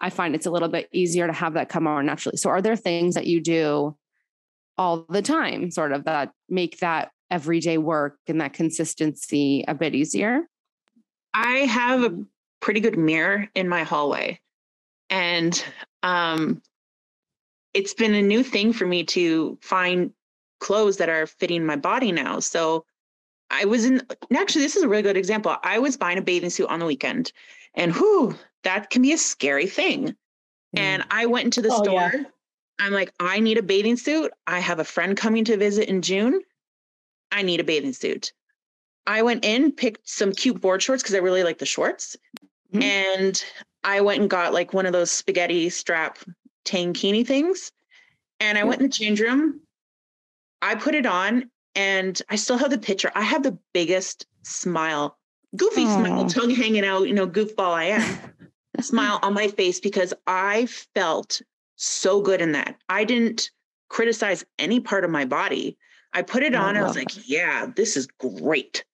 I 0.00 0.10
find 0.10 0.34
it's 0.34 0.46
a 0.46 0.50
little 0.50 0.68
bit 0.68 0.88
easier 0.92 1.26
to 1.26 1.32
have 1.32 1.54
that 1.54 1.68
come 1.68 1.86
on 1.86 2.06
naturally. 2.06 2.36
So 2.36 2.50
are 2.50 2.62
there 2.62 2.76
things 2.76 3.14
that 3.14 3.26
you 3.26 3.40
do 3.40 3.96
all 4.78 5.04
the 5.08 5.22
time 5.22 5.70
sort 5.70 5.92
of 5.92 6.04
that 6.04 6.32
make 6.48 6.78
that 6.78 7.10
everyday 7.30 7.78
work 7.78 8.16
and 8.26 8.40
that 8.40 8.54
consistency 8.54 9.64
a 9.68 9.74
bit 9.74 9.94
easier? 9.94 10.42
I 11.34 11.58
have 11.58 12.02
a 12.02 12.18
pretty 12.60 12.80
good 12.80 12.98
mirror 12.98 13.48
in 13.54 13.68
my 13.68 13.84
hallway. 13.84 14.40
And 15.10 15.62
um, 16.02 16.62
it's 17.74 17.94
been 17.94 18.14
a 18.14 18.22
new 18.22 18.42
thing 18.42 18.72
for 18.72 18.86
me 18.86 19.04
to 19.04 19.58
find 19.60 20.12
clothes 20.58 20.98
that 20.98 21.08
are 21.08 21.26
fitting 21.26 21.64
my 21.64 21.76
body 21.76 22.12
now. 22.12 22.40
So 22.40 22.84
I 23.50 23.64
was 23.64 23.84
in 23.84 24.02
actually 24.36 24.62
this 24.62 24.76
is 24.76 24.82
a 24.82 24.88
really 24.88 25.02
good 25.02 25.16
example. 25.16 25.56
I 25.62 25.78
was 25.78 25.96
buying 25.96 26.18
a 26.18 26.22
bathing 26.22 26.50
suit 26.50 26.68
on 26.68 26.78
the 26.78 26.86
weekend 26.86 27.32
and 27.74 27.94
whoo, 27.94 28.34
that 28.64 28.90
can 28.90 29.02
be 29.02 29.12
a 29.12 29.18
scary 29.18 29.66
thing. 29.66 30.08
Mm. 30.08 30.14
And 30.76 31.04
I 31.10 31.26
went 31.26 31.46
into 31.46 31.62
the 31.62 31.72
oh, 31.72 31.82
store. 31.82 32.12
Yeah. 32.14 32.24
I'm 32.80 32.92
like, 32.92 33.12
I 33.20 33.40
need 33.40 33.58
a 33.58 33.62
bathing 33.62 33.96
suit. 33.96 34.32
I 34.46 34.60
have 34.60 34.78
a 34.78 34.84
friend 34.84 35.16
coming 35.16 35.44
to 35.44 35.56
visit 35.56 35.88
in 35.88 36.02
June. 36.02 36.40
I 37.30 37.42
need 37.42 37.60
a 37.60 37.64
bathing 37.64 37.92
suit. 37.92 38.32
I 39.06 39.22
went 39.22 39.44
in, 39.44 39.72
picked 39.72 40.08
some 40.08 40.32
cute 40.32 40.60
board 40.60 40.82
shorts 40.82 41.02
because 41.02 41.14
I 41.14 41.18
really 41.18 41.42
like 41.42 41.58
the 41.58 41.66
shorts. 41.66 42.16
Mm-hmm. 42.72 42.82
And 42.82 43.44
I 43.84 44.00
went 44.00 44.20
and 44.20 44.30
got 44.30 44.52
like 44.52 44.72
one 44.72 44.86
of 44.86 44.92
those 44.92 45.10
spaghetti 45.10 45.68
strap 45.68 46.18
tankini 46.70 47.26
things. 47.26 47.72
And 48.38 48.56
I 48.56 48.64
went 48.64 48.80
in 48.80 48.86
the 48.86 48.92
change 48.92 49.20
room. 49.20 49.60
I 50.62 50.74
put 50.74 50.94
it 50.94 51.06
on 51.06 51.50
and 51.74 52.20
I 52.28 52.36
still 52.36 52.58
have 52.58 52.70
the 52.70 52.78
picture. 52.78 53.10
I 53.14 53.22
have 53.22 53.42
the 53.42 53.58
biggest 53.72 54.26
smile, 54.42 55.18
goofy 55.56 55.84
Aww. 55.84 55.94
smile, 55.94 56.28
tongue 56.28 56.50
hanging 56.50 56.84
out, 56.84 57.08
you 57.08 57.14
know, 57.14 57.26
goofball 57.26 57.72
I 57.72 57.84
am, 57.84 58.18
smile 58.80 59.18
on 59.22 59.34
my 59.34 59.48
face 59.48 59.80
because 59.80 60.14
I 60.26 60.66
felt 60.66 61.40
so 61.76 62.20
good 62.20 62.40
in 62.40 62.52
that. 62.52 62.76
I 62.88 63.04
didn't 63.04 63.50
criticize 63.88 64.44
any 64.58 64.80
part 64.80 65.04
of 65.04 65.10
my 65.10 65.24
body. 65.24 65.76
I 66.12 66.22
put 66.22 66.42
it 66.42 66.54
oh, 66.54 66.58
on 66.58 66.76
I 66.76 66.82
was 66.82 66.96
like, 66.96 67.28
yeah, 67.28 67.66
this 67.74 67.96
is 67.96 68.06
great. 68.06 68.84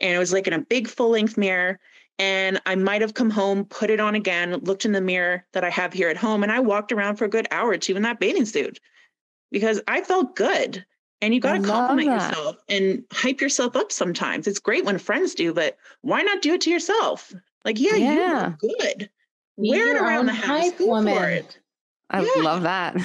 And 0.00 0.14
it 0.14 0.18
was 0.18 0.32
like 0.32 0.46
in 0.46 0.52
a 0.52 0.60
big 0.60 0.88
full 0.88 1.10
length 1.10 1.36
mirror. 1.36 1.78
And 2.18 2.60
I 2.64 2.76
might 2.76 3.00
have 3.00 3.14
come 3.14 3.30
home, 3.30 3.64
put 3.64 3.90
it 3.90 3.98
on 3.98 4.14
again, 4.14 4.52
looked 4.62 4.84
in 4.84 4.92
the 4.92 5.00
mirror 5.00 5.44
that 5.52 5.64
I 5.64 5.70
have 5.70 5.92
here 5.92 6.08
at 6.08 6.16
home, 6.16 6.42
and 6.42 6.52
I 6.52 6.60
walked 6.60 6.92
around 6.92 7.16
for 7.16 7.24
a 7.24 7.28
good 7.28 7.48
hour 7.50 7.70
or 7.70 7.78
two 7.78 7.96
in 7.96 8.02
that 8.02 8.20
bathing 8.20 8.46
suit 8.46 8.78
because 9.50 9.80
I 9.88 10.02
felt 10.02 10.36
good. 10.36 10.84
And 11.20 11.34
you 11.34 11.40
got 11.40 11.54
to 11.54 11.62
compliment 11.62 12.10
that. 12.10 12.28
yourself 12.28 12.56
and 12.68 13.02
hype 13.10 13.40
yourself 13.40 13.76
up 13.76 13.90
sometimes. 13.90 14.46
It's 14.46 14.58
great 14.58 14.84
when 14.84 14.98
friends 14.98 15.34
do, 15.34 15.54
but 15.54 15.78
why 16.02 16.20
not 16.20 16.42
do 16.42 16.52
it 16.52 16.60
to 16.62 16.70
yourself? 16.70 17.32
Like, 17.64 17.80
yeah, 17.80 17.94
yeah. 17.94 18.52
you 18.62 18.68
look 18.68 18.78
good. 18.78 19.10
Be 19.60 19.70
Wear 19.70 19.96
it 19.96 20.02
around 20.02 20.26
the 20.26 20.34
house. 20.34 20.72
Go 20.72 20.86
woman. 20.86 21.16
for 21.16 21.28
it. 21.28 21.58
I 22.10 22.20
yeah. 22.20 22.42
love 22.42 22.62
that. 22.62 22.96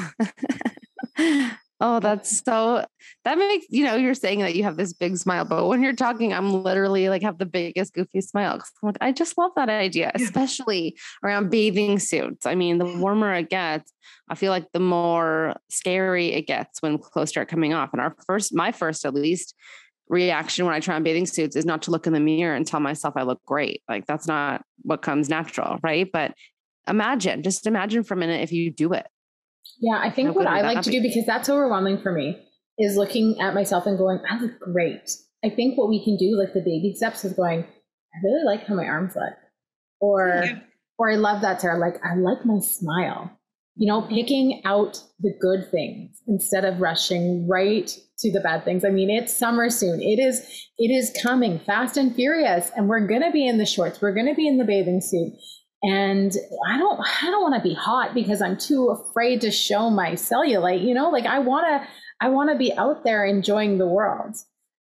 Oh, 1.82 2.02
that's 2.02 2.44
so 2.44 2.86
that 3.24 3.38
makes 3.38 3.66
you 3.70 3.86
know 3.86 3.96
you're 3.96 4.14
saying 4.14 4.40
that 4.40 4.54
you 4.54 4.64
have 4.64 4.76
this 4.76 4.92
big 4.92 5.16
smile, 5.18 5.46
but 5.46 5.66
when 5.66 5.82
you're 5.82 5.94
talking, 5.94 6.34
I'm 6.34 6.64
literally 6.64 7.08
like 7.08 7.22
have 7.22 7.38
the 7.38 7.46
biggest 7.46 7.94
goofy 7.94 8.20
smile. 8.20 8.54
I'm 8.54 8.88
like, 8.88 8.98
I 9.00 9.14
just 9.14 9.38
love 9.38 9.52
that 9.56 9.70
idea, 9.70 10.12
especially 10.16 10.98
around 11.24 11.50
bathing 11.50 11.98
suits. 12.00 12.46
I 12.46 12.56
mean, 12.56 12.80
the 12.80 12.86
warmer 12.86 13.34
it 13.34 13.50
gets, 13.50 13.94
I 14.30 14.36
feel 14.36 14.52
like 14.52 14.68
the 14.74 14.82
more 14.82 15.56
scary 15.70 16.34
it 16.34 16.48
gets 16.48 16.82
when 16.82 16.98
clothes 16.98 17.30
start 17.30 17.48
coming 17.48 17.74
off. 17.74 17.92
And 17.94 18.02
our 18.02 18.14
first, 18.28 18.54
my 18.54 18.74
first 18.74 19.06
at 19.06 19.14
least, 19.14 19.56
reaction 20.10 20.66
when 20.66 20.74
I 20.74 20.80
try 20.82 20.96
on 20.96 21.04
bathing 21.04 21.28
suits 21.28 21.56
is 21.56 21.66
not 21.66 21.84
to 21.84 21.92
look 21.92 22.08
in 22.08 22.14
the 22.14 22.20
mirror 22.20 22.56
and 22.56 22.68
tell 22.68 22.80
myself 22.80 23.14
I 23.16 23.22
look 23.22 23.42
great. 23.46 23.84
Like 23.88 24.06
that's 24.06 24.28
not 24.28 24.64
what 24.82 25.02
comes 25.02 25.30
natural, 25.30 25.78
right? 25.82 26.10
But 26.12 26.34
imagine, 26.88 27.44
just 27.44 27.68
imagine 27.68 28.04
for 28.04 28.16
a 28.16 28.18
minute 28.18 28.42
if 28.42 28.52
you 28.52 28.72
do 28.72 28.92
it. 28.94 29.08
Yeah, 29.80 30.00
I 30.02 30.10
think 30.10 30.36
what 30.36 30.48
I 30.48 30.62
like 30.62 30.82
to 30.84 30.92
do 30.92 31.02
because 31.02 31.26
that's 31.26 31.50
overwhelming 31.50 32.02
for 32.02 32.12
me 32.12 32.38
is 32.78 32.96
looking 32.96 33.40
at 33.42 33.54
myself 33.54 33.86
and 33.86 33.98
going, 33.98 34.20
I 34.30 34.40
look 34.40 34.60
great. 34.60 35.12
I 35.44 35.50
think 35.50 35.78
what 35.78 35.90
we 35.90 36.04
can 36.04 36.18
do, 36.18 36.38
like 36.38 36.54
the 36.54 36.62
baby 36.62 36.94
steps, 36.96 37.24
is 37.24 37.34
going, 37.34 37.62
I 37.64 38.18
really 38.24 38.44
like 38.44 38.66
how 38.66 38.76
my 38.76 38.86
arms 38.86 39.16
look, 39.16 39.34
or 40.00 40.42
yeah. 40.46 40.60
or 40.98 41.12
I 41.12 41.16
love 41.16 41.42
that 41.42 41.62
Sarah. 41.62 41.78
Like 41.78 42.04
I 42.04 42.16
like 42.16 42.46
my 42.46 42.60
smile. 42.60 43.32
You 43.76 43.88
know, 43.88 44.02
picking 44.02 44.62
out 44.66 45.02
the 45.22 45.34
good 45.40 45.72
things 45.72 46.22
instead 46.28 46.66
of 46.66 46.82
rushing 46.82 47.48
right 47.48 47.90
to 48.18 48.32
the 48.32 48.42
bad 48.42 48.66
things. 48.66 48.84
I 48.84 48.90
mean, 48.90 49.10
it's 49.10 49.34
summer 49.34 49.70
soon. 49.70 50.02
It 50.02 50.20
is 50.20 50.42
it 50.78 50.92
is 50.92 51.16
coming 51.24 51.60
fast 51.60 51.96
and 51.96 52.14
furious, 52.14 52.72
and 52.76 52.90
we're 52.90 53.08
gonna 53.08 53.32
be 53.32 53.48
in 53.48 53.58
the 53.58 53.66
shorts. 53.66 54.02
We're 54.02 54.14
gonna 54.14 54.36
be 54.36 54.48
in 54.48 54.58
the 54.58 54.66
bathing 54.66 55.00
suit 55.00 55.32
and 55.82 56.34
i 56.68 56.78
don't 56.78 57.00
i 57.24 57.32
don't 57.32 57.42
want 57.42 57.56
to 57.56 57.68
be 57.68 57.74
hot 57.74 58.14
because 58.14 58.42
i'm 58.42 58.58
too 58.58 58.90
afraid 58.90 59.40
to 59.42 59.52
show 59.52 59.90
my 59.90 60.12
cellulite 60.12 60.84
you 60.84 60.94
know? 60.94 61.10
Like 61.10 61.26
i 61.26 61.40
want 61.40 61.66
to 61.68 61.88
i 62.22 62.30
want 62.30 62.50
to 62.50 62.58
be 62.58 62.74
out 62.74 63.04
there 63.04 63.26
enjoying 63.26 63.78
the 63.78 63.88
world. 63.88 64.36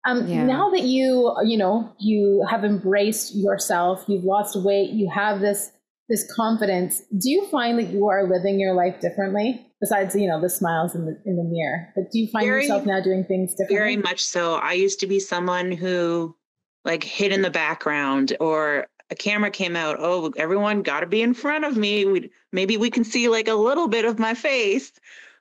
Um 0.05 0.27
yeah. 0.27 0.43
now 0.43 0.69
that 0.71 0.83
you 0.83 1.35
you 1.43 1.57
know 1.57 1.93
you 1.99 2.45
have 2.49 2.63
embraced 2.63 3.35
yourself 3.35 4.03
you've 4.07 4.23
lost 4.23 4.55
weight 4.62 4.91
you 4.91 5.09
have 5.09 5.39
this 5.39 5.71
this 6.09 6.29
confidence 6.35 7.01
do 7.17 7.29
you 7.29 7.47
find 7.47 7.77
that 7.77 7.89
you 7.89 8.07
are 8.07 8.27
living 8.27 8.59
your 8.59 8.73
life 8.73 8.99
differently? 8.99 9.65
Besides 9.79 10.15
you 10.15 10.27
know 10.27 10.41
the 10.41 10.49
smiles 10.49 10.95
in 10.95 11.05
the 11.05 11.17
in 11.25 11.38
the 11.38 11.43
mirror 11.43 11.88
but 11.95 12.12
do 12.12 12.19
you 12.19 12.27
find 12.27 12.45
very, 12.45 12.63
yourself 12.63 12.85
now 12.85 13.01
doing 13.01 13.23
things 13.23 13.51
differently? 13.51 13.77
very 13.77 13.97
much 13.97 14.21
so. 14.21 14.55
I 14.55 14.73
used 14.73 14.99
to 14.99 15.07
be 15.07 15.19
someone 15.19 15.71
who 15.71 16.35
like 16.83 17.03
hid 17.03 17.31
in 17.31 17.41
the 17.41 17.49
background 17.49 18.35
or 18.39 18.88
a 19.09 19.15
camera 19.15 19.49
came 19.51 19.75
out, 19.75 19.97
oh, 19.99 20.31
everyone 20.37 20.81
got 20.81 20.99
to 21.01 21.07
be 21.07 21.21
in 21.21 21.33
front 21.33 21.65
of 21.65 21.77
me. 21.77 22.05
We 22.05 22.31
maybe 22.51 22.77
we 22.77 22.89
can 22.89 23.03
see 23.03 23.27
like 23.29 23.47
a 23.47 23.53
little 23.53 23.87
bit 23.87 24.05
of 24.05 24.19
my 24.19 24.33
face. 24.33 24.91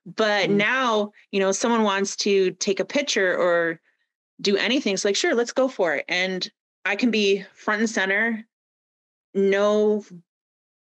But 0.06 0.48
mm 0.48 0.56
now, 0.56 1.12
you 1.32 1.40
know, 1.40 1.52
someone 1.52 1.82
wants 1.82 2.16
to 2.16 2.52
take 2.52 2.80
a 2.80 2.84
picture 2.84 3.36
or 3.36 3.80
do 4.40 4.56
anything. 4.56 4.94
It's 4.94 5.04
like, 5.04 5.16
sure, 5.16 5.34
let's 5.34 5.52
go 5.52 5.68
for 5.68 5.96
it. 5.96 6.04
And 6.08 6.50
I 6.84 6.96
can 6.96 7.10
be 7.10 7.44
front 7.54 7.80
and 7.80 7.90
center, 7.90 8.46
no 9.34 10.04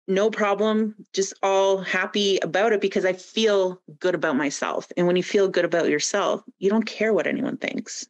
no 0.08 0.30
problem, 0.30 0.96
just 1.14 1.34
all 1.42 1.80
happy 1.80 2.38
about 2.44 2.74
it 2.74 2.82
because 2.82 3.06
I 3.06 3.14
feel 3.14 3.82
good 4.00 4.14
about 4.14 4.36
myself. 4.36 4.92
And 4.98 5.08
when 5.08 5.16
you 5.16 5.24
feel 5.24 5.48
good 5.48 5.66
about 5.66 5.90
yourself, 5.90 6.44
you 6.60 6.70
don't 6.70 6.86
care 6.86 7.12
what 7.12 7.26
anyone 7.26 7.58
thinks. 7.58 8.08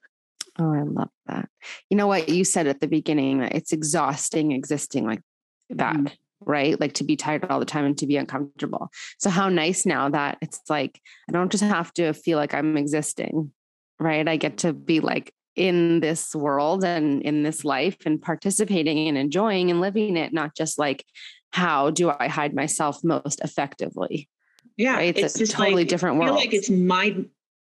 Oh, 0.58 0.74
I 0.74 0.84
love 0.84 1.10
that. 1.28 1.50
You 1.90 1.98
know 1.98 2.08
what 2.08 2.30
you 2.30 2.44
said 2.44 2.68
at 2.68 2.80
the 2.80 2.88
beginning 2.88 3.40
that 3.40 3.56
it's 3.56 3.74
exhausting 3.74 4.52
existing 4.52 5.06
like 5.06 5.22
that, 5.70 5.96
mm 5.96 6.12
right? 6.42 6.80
Like 6.80 6.94
to 6.94 7.04
be 7.04 7.16
tired 7.16 7.46
all 7.46 7.60
the 7.60 7.66
time 7.66 7.86
and 7.86 7.98
to 7.98 8.06
be 8.06 8.18
uncomfortable. 8.18 8.90
So 9.20 9.30
how 9.30 9.50
nice 9.50 9.86
now 9.86 10.10
that 10.10 10.38
it's 10.42 10.62
like 10.70 11.00
I 11.30 11.32
don't 11.32 11.52
just 11.52 11.64
have 11.64 11.94
to 11.94 12.14
feel 12.14 12.38
like 12.38 12.54
I'm 12.54 12.78
existing, 12.78 13.52
right? 14.00 14.28
I 14.28 14.38
get 14.38 14.58
to 14.60 14.74
be 14.74 15.00
like 15.00 15.34
in 15.56 16.02
this 16.02 16.36
world 16.36 16.84
and 16.84 17.22
in 17.24 17.44
this 17.44 17.64
life 17.64 17.98
and 18.06 18.22
participating 18.22 19.08
and 19.08 19.18
enjoying 19.18 19.72
and 19.72 19.82
living 19.82 20.18
it, 20.18 20.34
not 20.34 20.56
just 20.56 20.78
like 20.78 21.06
how 21.52 21.90
do 21.90 22.12
I 22.12 22.28
hide 22.28 22.54
myself 22.54 23.04
most 23.04 23.40
effectively? 23.40 24.30
Yeah, 24.78 24.96
right? 24.96 25.18
it's, 25.18 25.40
it's 25.40 25.50
a 25.52 25.54
totally 25.54 25.84
like, 25.84 25.88
different 25.88 26.18
world. 26.18 26.32
I 26.32 26.34
feel 26.34 26.40
like 26.42 26.54
it's 26.54 26.70
my 26.70 27.16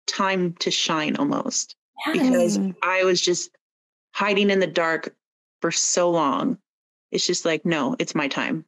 time 0.06 0.54
to 0.60 0.70
shine 0.70 1.16
almost 1.16 1.76
because 2.12 2.58
I 2.82 3.04
was 3.04 3.20
just 3.20 3.50
hiding 4.12 4.50
in 4.50 4.60
the 4.60 4.66
dark 4.66 5.14
for 5.60 5.70
so 5.70 6.10
long. 6.10 6.58
It's 7.10 7.26
just 7.26 7.44
like, 7.44 7.64
no, 7.64 7.96
it's 7.98 8.14
my 8.14 8.28
time. 8.28 8.64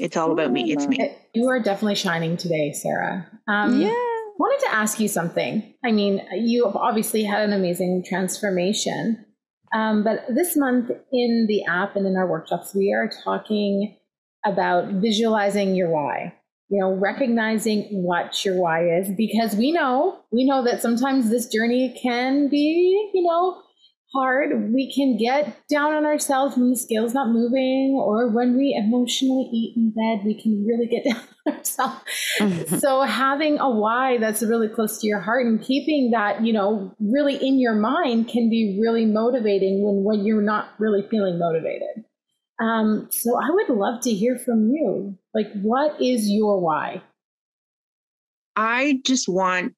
It's 0.00 0.16
all 0.16 0.32
about 0.32 0.52
me. 0.52 0.72
It's 0.72 0.86
me. 0.86 1.14
You 1.34 1.48
are 1.48 1.60
definitely 1.60 1.96
shining 1.96 2.36
today, 2.36 2.72
Sarah. 2.72 3.28
Um, 3.48 3.80
yeah. 3.80 3.92
Wanted 4.38 4.64
to 4.66 4.74
ask 4.74 4.98
you 4.98 5.08
something. 5.08 5.74
I 5.84 5.92
mean, 5.92 6.26
you 6.32 6.64
have 6.64 6.76
obviously 6.76 7.22
had 7.24 7.42
an 7.42 7.52
amazing 7.52 8.04
transformation. 8.08 9.24
Um, 9.74 10.02
but 10.02 10.24
this 10.28 10.56
month 10.56 10.90
in 11.12 11.46
the 11.48 11.64
app 11.64 11.96
and 11.96 12.06
in 12.06 12.16
our 12.16 12.26
workshops, 12.26 12.74
we 12.74 12.92
are 12.92 13.10
talking 13.24 13.96
about 14.44 14.88
visualizing 14.94 15.74
your 15.74 15.90
why 15.90 16.34
you 16.72 16.80
know 16.80 16.94
recognizing 16.94 17.82
what 17.90 18.44
your 18.44 18.56
why 18.56 18.82
is 18.82 19.08
because 19.16 19.54
we 19.54 19.70
know 19.70 20.18
we 20.32 20.44
know 20.44 20.64
that 20.64 20.80
sometimes 20.80 21.28
this 21.28 21.46
journey 21.46 21.94
can 22.02 22.48
be 22.48 23.10
you 23.14 23.22
know 23.22 23.62
hard. 24.14 24.72
We 24.72 24.92
can 24.94 25.16
get 25.16 25.56
down 25.68 25.94
on 25.94 26.04
ourselves 26.04 26.56
when 26.56 26.70
the 26.70 26.76
scale's 26.76 27.14
not 27.14 27.28
moving 27.28 27.98
or 27.98 28.28
when 28.28 28.56
we 28.56 28.78
emotionally 28.78 29.48
eat 29.52 29.74
in 29.76 29.90
bed 29.90 30.24
we 30.24 30.40
can 30.40 30.66
really 30.66 30.86
get 30.86 31.04
down 31.10 31.22
on 31.46 31.54
ourselves. 31.54 32.04
Mm-hmm. 32.40 32.76
so 32.78 33.02
having 33.02 33.58
a 33.58 33.70
why 33.70 34.18
that's 34.18 34.42
really 34.42 34.68
close 34.68 34.98
to 35.00 35.06
your 35.06 35.20
heart 35.20 35.46
and 35.46 35.60
keeping 35.62 36.10
that 36.12 36.44
you 36.44 36.52
know 36.52 36.94
really 37.00 37.34
in 37.36 37.58
your 37.58 37.74
mind 37.74 38.28
can 38.28 38.48
be 38.48 38.78
really 38.80 39.06
motivating 39.06 39.82
when 39.82 40.04
when 40.04 40.24
you're 40.24 40.42
not 40.42 40.68
really 40.78 41.06
feeling 41.10 41.38
motivated 41.38 42.04
um, 42.62 43.08
so 43.10 43.36
I 43.36 43.50
would 43.50 43.68
love 43.70 44.00
to 44.02 44.12
hear 44.12 44.38
from 44.38 44.70
you. 44.70 45.18
Like, 45.34 45.52
what 45.54 46.00
is 46.00 46.28
your 46.28 46.60
why? 46.60 47.02
I 48.54 49.00
just 49.04 49.28
want 49.28 49.74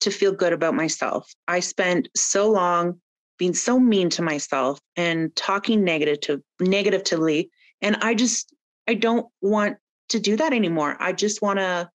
to 0.00 0.12
feel 0.12 0.30
good 0.30 0.52
about 0.52 0.74
myself. 0.74 1.28
I 1.48 1.58
spent 1.58 2.08
so 2.14 2.48
long 2.48 3.00
being 3.36 3.52
so 3.52 3.80
mean 3.80 4.10
to 4.10 4.22
myself 4.22 4.78
and 4.94 5.34
talking 5.34 5.82
negative 5.82 6.20
to 6.20 6.42
negatively 6.60 7.50
and 7.82 7.96
I 7.96 8.14
just 8.14 8.54
I 8.86 8.94
don't 8.94 9.26
want 9.42 9.76
to 10.10 10.20
do 10.20 10.36
that 10.36 10.52
anymore. 10.52 10.96
I 11.00 11.12
just 11.12 11.42
want 11.42 11.58
to 11.58 11.90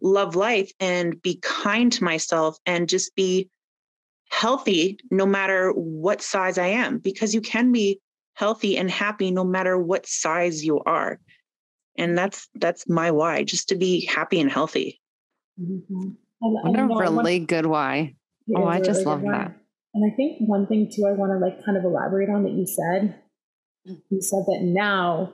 love 0.00 0.36
life 0.36 0.70
and 0.78 1.20
be 1.20 1.40
kind 1.42 1.90
to 1.92 2.04
myself 2.04 2.56
and 2.64 2.88
just 2.88 3.14
be 3.16 3.50
healthy 4.30 4.98
no 5.10 5.26
matter 5.26 5.72
what 5.72 6.22
size 6.22 6.58
I 6.58 6.68
am 6.68 6.98
because 6.98 7.34
you 7.34 7.40
can 7.40 7.72
be 7.72 8.00
healthy 8.34 8.76
and 8.76 8.90
happy 8.90 9.30
no 9.30 9.44
matter 9.44 9.78
what 9.78 10.06
size 10.06 10.64
you 10.64 10.80
are. 10.84 11.18
And 11.96 12.18
that's 12.18 12.48
that's 12.56 12.88
my 12.88 13.10
why 13.10 13.44
just 13.44 13.68
to 13.68 13.76
be 13.76 14.06
happy 14.06 14.40
and 14.40 14.50
healthy. 14.50 15.00
Mm-hmm. 15.60 16.08
what 16.40 16.78
a 16.78 17.12
really 17.12 17.38
good 17.38 17.66
why. 17.66 18.16
Oh 18.54 18.64
i 18.64 18.80
just 18.80 19.00
really 19.00 19.04
love 19.04 19.22
that. 19.22 19.56
And 19.94 20.12
i 20.12 20.14
think 20.16 20.38
one 20.40 20.66
thing 20.66 20.90
too 20.92 21.06
i 21.06 21.12
want 21.12 21.30
to 21.30 21.38
like 21.38 21.64
kind 21.64 21.78
of 21.78 21.84
elaborate 21.84 22.28
on 22.28 22.42
that 22.42 22.52
you 22.52 22.66
said 22.66 23.20
you 23.84 24.20
said 24.20 24.44
that 24.46 24.60
now 24.62 25.32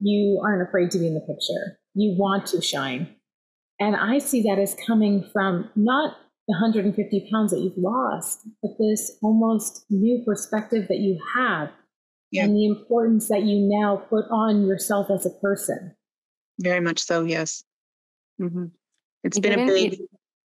you 0.00 0.40
aren't 0.44 0.68
afraid 0.68 0.90
to 0.90 0.98
be 0.98 1.06
in 1.06 1.14
the 1.14 1.20
picture. 1.20 1.78
You 1.94 2.16
want 2.18 2.46
to 2.48 2.60
shine. 2.60 3.16
And 3.80 3.96
i 3.96 4.18
see 4.18 4.42
that 4.42 4.58
as 4.58 4.76
coming 4.86 5.24
from 5.32 5.70
not 5.74 6.16
the 6.46 6.52
150 6.52 7.28
pounds 7.32 7.50
that 7.50 7.60
you've 7.60 7.76
lost 7.76 8.46
but 8.62 8.72
this 8.78 9.18
almost 9.22 9.84
new 9.90 10.22
perspective 10.24 10.86
that 10.88 10.98
you 10.98 11.18
have 11.34 11.70
yeah. 12.30 12.44
and 12.44 12.56
the 12.56 12.66
importance 12.66 13.28
that 13.28 13.42
you 13.42 13.58
now 13.58 13.96
put 13.96 14.24
on 14.30 14.66
yourself 14.66 15.10
as 15.10 15.26
a 15.26 15.30
person. 15.30 15.94
Very 16.60 16.80
much 16.80 17.00
so, 17.00 17.24
yes. 17.24 17.64
Mm-hmm. 18.40 18.66
It's 19.24 19.38
been 19.38 19.58
a 19.58 19.66
big 19.66 20.00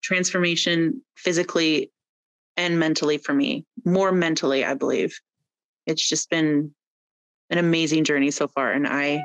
transformation 0.03 1.03
physically 1.17 1.91
and 2.57 2.79
mentally 2.79 3.19
for 3.19 3.33
me, 3.33 3.64
more 3.85 4.12
mentally, 4.12 4.64
I 4.64 4.75
believe. 4.75 5.19
It's 5.87 6.07
just 6.07 6.29
been 6.31 6.73
an 7.51 7.59
amazing 7.59 8.05
journey 8.05 8.31
so 8.31 8.49
far, 8.49 8.73
and 8.73 8.87
I 8.87 9.23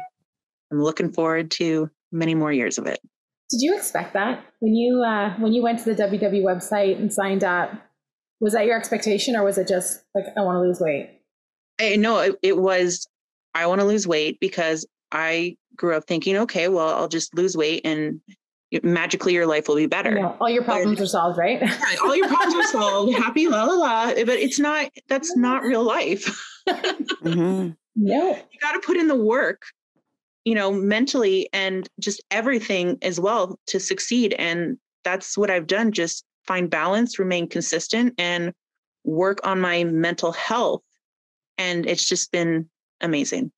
am 0.71 0.81
looking 0.81 1.11
forward 1.11 1.51
to 1.51 1.89
many 2.11 2.35
more 2.35 2.51
years 2.51 2.77
of 2.77 2.85
it. 2.85 2.99
Did 3.49 3.61
you 3.61 3.75
expect 3.75 4.13
that 4.13 4.43
when 4.59 4.75
you 4.75 5.03
uh, 5.03 5.35
when 5.37 5.53
you 5.53 5.61
went 5.61 5.79
to 5.79 5.93
the 5.93 6.03
WW 6.03 6.43
website 6.43 6.97
and 6.97 7.11
signed 7.11 7.43
up? 7.43 7.71
Was 8.39 8.53
that 8.53 8.65
your 8.65 8.77
expectation, 8.77 9.35
or 9.35 9.43
was 9.43 9.57
it 9.57 9.67
just 9.67 10.03
like 10.15 10.25
I 10.37 10.41
want 10.41 10.55
to 10.57 10.61
lose 10.61 10.79
weight? 10.79 11.12
I 11.91 11.95
know 11.95 12.19
it, 12.19 12.35
it 12.41 12.57
was, 12.57 13.07
I 13.53 13.65
want 13.67 13.81
to 13.81 13.87
lose 13.87 14.07
weight 14.07 14.39
because 14.39 14.85
I 15.11 15.57
grew 15.75 15.95
up 15.95 16.05
thinking, 16.07 16.37
okay, 16.37 16.67
well, 16.67 16.89
I'll 16.89 17.07
just 17.07 17.35
lose 17.35 17.57
weight 17.57 17.81
and 17.85 18.21
magically 18.81 19.33
your 19.33 19.45
life 19.45 19.67
will 19.67 19.75
be 19.75 19.85
better. 19.85 20.15
Yeah, 20.15 20.35
all 20.39 20.49
your 20.49 20.63
problems 20.63 20.97
but, 20.97 21.03
are 21.03 21.07
solved, 21.07 21.37
right? 21.37 21.61
right, 21.61 21.97
all 22.03 22.15
your 22.15 22.27
problems 22.27 22.55
are 22.55 22.71
solved. 22.71 23.13
Happy, 23.17 23.47
la 23.47 23.63
la 23.65 23.73
la. 23.73 24.07
But 24.07 24.29
it's 24.39 24.59
not. 24.59 24.89
That's 25.09 25.35
not 25.35 25.63
real 25.63 25.83
life. 25.83 26.25
mm-hmm. 26.67 27.71
No, 27.95 28.29
you 28.29 28.59
got 28.59 28.71
to 28.71 28.79
put 28.79 28.97
in 28.97 29.07
the 29.07 29.15
work, 29.15 29.63
you 30.45 30.55
know, 30.55 30.71
mentally 30.71 31.47
and 31.53 31.87
just 31.99 32.23
everything 32.31 32.97
as 33.03 33.19
well 33.19 33.59
to 33.67 33.79
succeed. 33.79 34.33
And 34.33 34.77
that's 35.03 35.37
what 35.37 35.51
I've 35.51 35.67
done. 35.67 35.91
Just 35.91 36.25
find 36.47 36.69
balance, 36.69 37.19
remain 37.19 37.47
consistent, 37.47 38.15
and 38.17 38.53
work 39.03 39.45
on 39.45 39.61
my 39.61 39.83
mental 39.83 40.31
health 40.31 40.81
and 41.63 41.85
it's 41.85 42.07
just 42.07 42.31
been 42.31 42.69
amazing. 43.01 43.51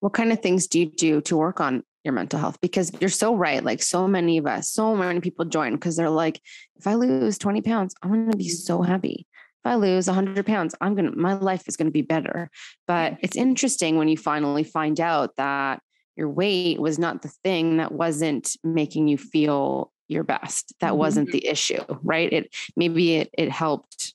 What 0.00 0.12
kind 0.12 0.32
of 0.32 0.40
things 0.40 0.66
do 0.66 0.80
you 0.80 0.86
do 0.86 1.20
to 1.22 1.36
work 1.36 1.60
on 1.60 1.82
your 2.02 2.12
mental 2.12 2.38
health? 2.38 2.60
Because 2.60 2.92
you're 3.00 3.08
so 3.08 3.34
right. 3.34 3.64
Like 3.64 3.82
so 3.82 4.06
many 4.06 4.38
of 4.38 4.46
us, 4.46 4.70
so 4.70 4.94
many 4.94 5.20
people 5.20 5.44
join 5.44 5.74
because 5.74 5.96
they're 5.96 6.10
like, 6.10 6.40
if 6.76 6.86
I 6.86 6.94
lose 6.94 7.38
20 7.38 7.62
pounds, 7.62 7.94
I'm 8.02 8.10
going 8.10 8.30
to 8.30 8.36
be 8.36 8.48
so 8.48 8.82
happy. 8.82 9.26
If 9.64 9.70
I 9.70 9.76
lose 9.76 10.06
100 10.06 10.44
pounds, 10.44 10.74
I'm 10.80 10.94
going 10.94 11.10
to, 11.10 11.16
my 11.16 11.34
life 11.34 11.66
is 11.68 11.76
going 11.76 11.86
to 11.86 11.92
be 11.92 12.02
better. 12.02 12.50
But 12.86 13.16
it's 13.20 13.36
interesting 13.36 13.96
when 13.96 14.08
you 14.08 14.18
finally 14.18 14.64
find 14.64 15.00
out 15.00 15.36
that 15.36 15.80
your 16.16 16.28
weight 16.28 16.78
was 16.78 16.98
not 16.98 17.22
the 17.22 17.32
thing 17.42 17.78
that 17.78 17.92
wasn't 17.92 18.56
making 18.62 19.08
you 19.08 19.16
feel 19.16 19.90
your 20.08 20.22
best. 20.22 20.74
That 20.80 20.98
wasn't 20.98 21.28
mm-hmm. 21.28 21.38
the 21.38 21.46
issue, 21.46 21.82
right? 22.02 22.30
It 22.30 22.54
maybe 22.76 23.16
it 23.16 23.30
it 23.32 23.50
helped 23.50 24.14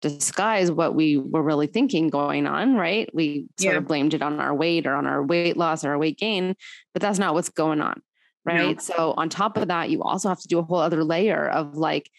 disguise 0.00 0.70
what 0.70 0.94
we 0.94 1.16
were 1.16 1.42
really 1.42 1.66
thinking 1.66 2.08
going 2.08 2.46
on, 2.46 2.74
right? 2.74 3.08
We 3.14 3.46
sort 3.58 3.74
yeah. 3.74 3.78
of 3.78 3.86
blamed 3.86 4.14
it 4.14 4.22
on 4.22 4.40
our 4.40 4.54
weight 4.54 4.86
or 4.86 4.94
on 4.94 5.06
our 5.06 5.22
weight 5.22 5.56
loss 5.56 5.84
or 5.84 5.90
our 5.90 5.98
weight 5.98 6.18
gain, 6.18 6.54
but 6.92 7.02
that's 7.02 7.18
not 7.18 7.34
what's 7.34 7.50
going 7.50 7.80
on, 7.80 8.00
right? 8.44 8.76
No. 8.76 8.82
So, 8.82 9.14
on 9.16 9.28
top 9.28 9.56
of 9.56 9.68
that, 9.68 9.90
you 9.90 10.02
also 10.02 10.28
have 10.28 10.40
to 10.40 10.48
do 10.48 10.58
a 10.58 10.62
whole 10.62 10.78
other 10.78 11.04
layer 11.04 11.48
of 11.48 11.76
like 11.76 12.10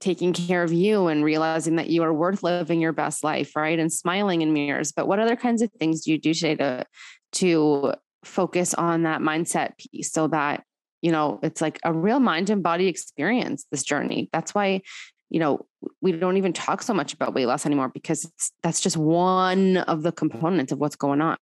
taking 0.00 0.32
care 0.32 0.62
of 0.62 0.72
you 0.72 1.06
and 1.06 1.24
realizing 1.24 1.76
that 1.76 1.88
you 1.88 2.02
are 2.02 2.12
worth 2.12 2.42
living 2.42 2.80
your 2.80 2.92
best 2.92 3.24
life, 3.24 3.56
right? 3.56 3.78
And 3.78 3.92
smiling 3.92 4.42
in 4.42 4.52
mirrors. 4.52 4.92
But 4.92 5.08
what 5.08 5.18
other 5.18 5.36
kinds 5.36 5.62
of 5.62 5.70
things 5.72 6.04
do 6.04 6.12
you 6.12 6.18
do 6.18 6.34
today 6.34 6.56
to 6.56 6.86
to 7.32 7.94
focus 8.24 8.74
on 8.74 9.04
that 9.04 9.20
mindset 9.20 9.78
piece 9.78 10.10
so 10.10 10.26
that 10.28 10.64
you 11.00 11.12
know 11.12 11.38
it's 11.42 11.60
like 11.60 11.78
a 11.84 11.92
real 11.92 12.18
mind 12.18 12.50
and 12.50 12.62
body 12.62 12.88
experience 12.88 13.66
this 13.70 13.84
journey 13.84 14.28
that's 14.32 14.54
why 14.54 14.80
you 15.30 15.40
know, 15.40 15.66
we 16.00 16.12
don't 16.12 16.36
even 16.36 16.52
talk 16.52 16.82
so 16.82 16.94
much 16.94 17.12
about 17.12 17.34
weight 17.34 17.46
loss 17.46 17.66
anymore 17.66 17.88
because 17.88 18.30
that's 18.62 18.80
just 18.80 18.96
one 18.96 19.78
of 19.78 20.02
the 20.02 20.12
components 20.12 20.72
of 20.72 20.78
what's 20.78 20.96
going 20.96 21.20
on. 21.20 21.36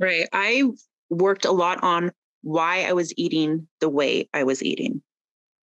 Right. 0.00 0.28
I 0.32 0.64
worked 1.10 1.44
a 1.44 1.52
lot 1.52 1.82
on 1.82 2.10
why 2.42 2.84
I 2.84 2.92
was 2.92 3.12
eating 3.16 3.68
the 3.80 3.88
way 3.88 4.28
I 4.34 4.44
was 4.44 4.62
eating. 4.62 5.02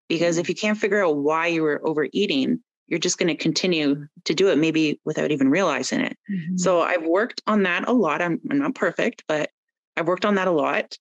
Because 0.07 0.37
if 0.37 0.43
mm-hmm. 0.43 0.51
you 0.51 0.55
can't 0.55 0.77
figure 0.77 1.05
out 1.05 1.17
why 1.17 1.47
you 1.47 1.61
were 1.61 1.85
overeating, 1.85 2.61
you're 2.87 2.99
just 2.99 3.17
going 3.17 3.27
to 3.27 3.35
continue 3.35 4.07
to 4.25 4.33
do 4.33 4.49
it, 4.49 4.57
maybe 4.57 4.99
without 5.05 5.31
even 5.31 5.49
realizing 5.49 6.01
it. 6.01 6.17
Mm-hmm. 6.29 6.57
So 6.57 6.81
I've 6.81 7.03
worked 7.05 7.41
on 7.47 7.63
that 7.63 7.87
a 7.87 7.93
lot. 7.93 8.21
I'm, 8.21 8.41
I'm 8.49 8.59
not 8.59 8.75
perfect, 8.75 9.23
but 9.27 9.49
I've 9.95 10.07
worked 10.07 10.25
on 10.25 10.35
that 10.35 10.47
a 10.47 10.51
lot. 10.51 10.97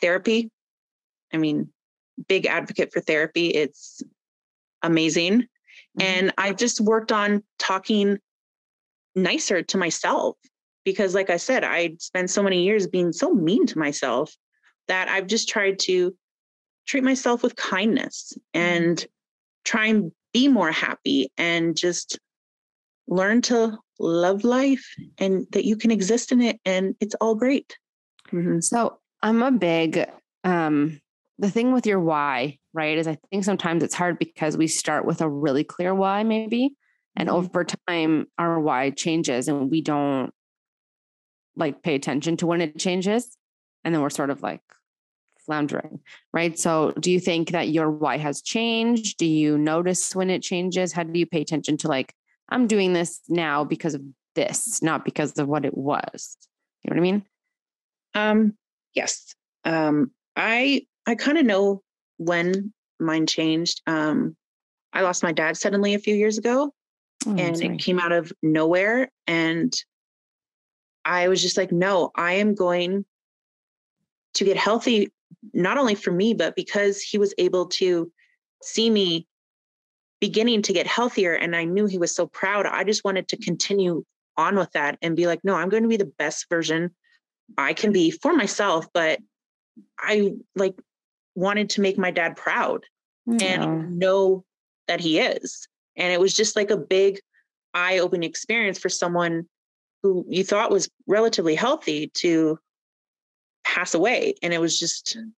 Therapy, 0.00 0.50
I 1.32 1.36
mean, 1.36 1.68
big 2.28 2.46
advocate 2.46 2.92
for 2.92 3.00
therapy. 3.00 3.48
It's 3.48 4.02
amazing. 4.82 5.46
Mm-hmm. 5.98 6.24
And 6.24 6.32
I've 6.38 6.56
just 6.56 6.80
worked 6.80 7.12
on 7.12 7.42
talking 7.58 8.18
nicer 9.14 9.62
to 9.62 9.78
myself 9.78 10.36
because 10.84 11.14
like 11.14 11.30
I 11.30 11.36
said, 11.36 11.64
I 11.64 11.96
spent 11.98 12.30
so 12.30 12.42
many 12.42 12.64
years 12.64 12.86
being 12.86 13.12
so 13.12 13.32
mean 13.32 13.66
to 13.66 13.78
myself 13.78 14.34
that 14.88 15.08
I've 15.08 15.26
just 15.26 15.48
tried 15.48 15.78
to 15.80 16.14
treat 16.86 17.04
myself 17.04 17.42
with 17.42 17.56
kindness 17.56 18.32
mm-hmm. 18.54 18.60
and 18.60 19.06
try 19.64 19.86
and 19.86 20.12
be 20.32 20.48
more 20.48 20.72
happy 20.72 21.30
and 21.38 21.76
just 21.76 22.18
learn 23.06 23.40
to 23.42 23.78
love 23.98 24.44
life 24.44 24.84
and 25.18 25.46
that 25.52 25.64
you 25.64 25.76
can 25.76 25.90
exist 25.90 26.32
in 26.32 26.40
it 26.40 26.60
and 26.64 26.94
it's 27.00 27.14
all 27.20 27.34
great. 27.34 27.78
Mm-hmm. 28.32 28.60
So 28.60 28.98
I'm 29.22 29.42
a 29.42 29.52
big 29.52 30.06
um 30.42 31.00
the 31.38 31.50
thing 31.50 31.72
with 31.72 31.86
your 31.86 32.00
why, 32.00 32.58
right, 32.72 32.96
is 32.96 33.08
I 33.08 33.18
think 33.30 33.44
sometimes 33.44 33.82
it's 33.82 33.94
hard 33.94 34.18
because 34.18 34.56
we 34.56 34.66
start 34.66 35.04
with 35.04 35.20
a 35.20 35.28
really 35.28 35.64
clear 35.64 35.94
why, 35.94 36.22
maybe. 36.22 36.74
And 37.16 37.28
mm-hmm. 37.28 37.38
over 37.38 37.64
time, 37.64 38.26
our 38.38 38.60
why 38.60 38.90
changes 38.90 39.48
and 39.48 39.70
we 39.70 39.80
don't 39.80 40.32
like 41.56 41.82
pay 41.82 41.94
attention 41.94 42.36
to 42.38 42.46
when 42.46 42.60
it 42.60 42.78
changes. 42.78 43.36
And 43.84 43.94
then 43.94 44.02
we're 44.02 44.10
sort 44.10 44.30
of 44.30 44.42
like 44.42 44.62
floundering, 45.44 46.00
right? 46.32 46.58
So, 46.58 46.92
do 46.98 47.10
you 47.10 47.20
think 47.20 47.50
that 47.50 47.68
your 47.68 47.90
why 47.90 48.16
has 48.16 48.40
changed? 48.40 49.18
Do 49.18 49.26
you 49.26 49.58
notice 49.58 50.14
when 50.14 50.30
it 50.30 50.42
changes? 50.42 50.92
How 50.92 51.02
do 51.02 51.18
you 51.18 51.26
pay 51.26 51.42
attention 51.42 51.76
to 51.78 51.88
like, 51.88 52.14
I'm 52.48 52.66
doing 52.66 52.92
this 52.92 53.20
now 53.28 53.64
because 53.64 53.94
of 53.94 54.02
this, 54.34 54.82
not 54.82 55.04
because 55.04 55.38
of 55.38 55.48
what 55.48 55.64
it 55.64 55.76
was? 55.76 56.36
You 56.82 56.90
know 56.90 56.94
what 56.94 57.00
I 57.00 57.12
mean? 57.12 57.24
Um, 58.14 58.54
yes. 58.94 59.34
Um, 59.64 60.12
I 60.36 60.86
I 61.06 61.14
kind 61.14 61.38
of 61.38 61.44
know 61.44 61.82
when 62.16 62.72
mine 62.98 63.26
changed. 63.26 63.82
Um, 63.86 64.36
I 64.92 65.02
lost 65.02 65.22
my 65.22 65.32
dad 65.32 65.56
suddenly 65.56 65.94
a 65.94 65.98
few 65.98 66.14
years 66.14 66.38
ago, 66.38 66.72
oh, 67.26 67.36
and 67.36 67.60
it 67.60 67.78
came 67.78 67.98
out 67.98 68.12
of 68.12 68.32
nowhere. 68.42 69.10
And 69.26 69.74
I 71.04 71.28
was 71.28 71.42
just 71.42 71.56
like, 71.56 71.72
no, 71.72 72.10
I 72.14 72.34
am 72.34 72.54
going 72.54 73.04
to 74.34 74.44
get 74.44 74.56
healthy, 74.56 75.12
not 75.52 75.78
only 75.78 75.94
for 75.94 76.12
me, 76.12 76.34
but 76.34 76.56
because 76.56 77.00
he 77.00 77.18
was 77.18 77.34
able 77.38 77.66
to 77.66 78.10
see 78.62 78.88
me 78.88 79.26
beginning 80.20 80.62
to 80.62 80.72
get 80.72 80.86
healthier. 80.86 81.34
And 81.34 81.54
I 81.54 81.64
knew 81.64 81.86
he 81.86 81.98
was 81.98 82.14
so 82.14 82.26
proud. 82.26 82.66
I 82.66 82.84
just 82.84 83.04
wanted 83.04 83.28
to 83.28 83.36
continue 83.36 84.04
on 84.36 84.56
with 84.56 84.70
that 84.72 84.98
and 85.02 85.16
be 85.16 85.26
like, 85.26 85.40
no, 85.44 85.54
I'm 85.54 85.68
going 85.68 85.82
to 85.82 85.88
be 85.88 85.96
the 85.96 86.12
best 86.18 86.46
version 86.48 86.90
I 87.58 87.74
can 87.74 87.92
be 87.92 88.10
for 88.10 88.32
myself. 88.32 88.86
But 88.94 89.20
I 89.98 90.32
like 90.56 90.74
wanted 91.34 91.70
to 91.70 91.80
make 91.80 91.98
my 91.98 92.10
dad 92.10 92.36
proud 92.36 92.84
yeah. 93.26 93.62
and 93.62 93.98
know 93.98 94.44
that 94.88 95.00
he 95.00 95.18
is. 95.18 95.66
And 95.96 96.12
it 96.12 96.20
was 96.20 96.34
just 96.34 96.56
like 96.56 96.70
a 96.70 96.76
big 96.76 97.20
eye 97.72 97.98
opening 97.98 98.28
experience 98.28 98.78
for 98.78 98.88
someone 98.88 99.46
who 100.02 100.24
you 100.28 100.44
thought 100.44 100.70
was 100.70 100.88
relatively 101.06 101.54
healthy 101.54 102.08
to 102.14 102.58
pass 103.64 103.94
away. 103.94 104.34
And 104.42 104.52
it 104.52 104.60
was 104.60 104.78
just, 104.78 105.16
mm. 105.18 105.30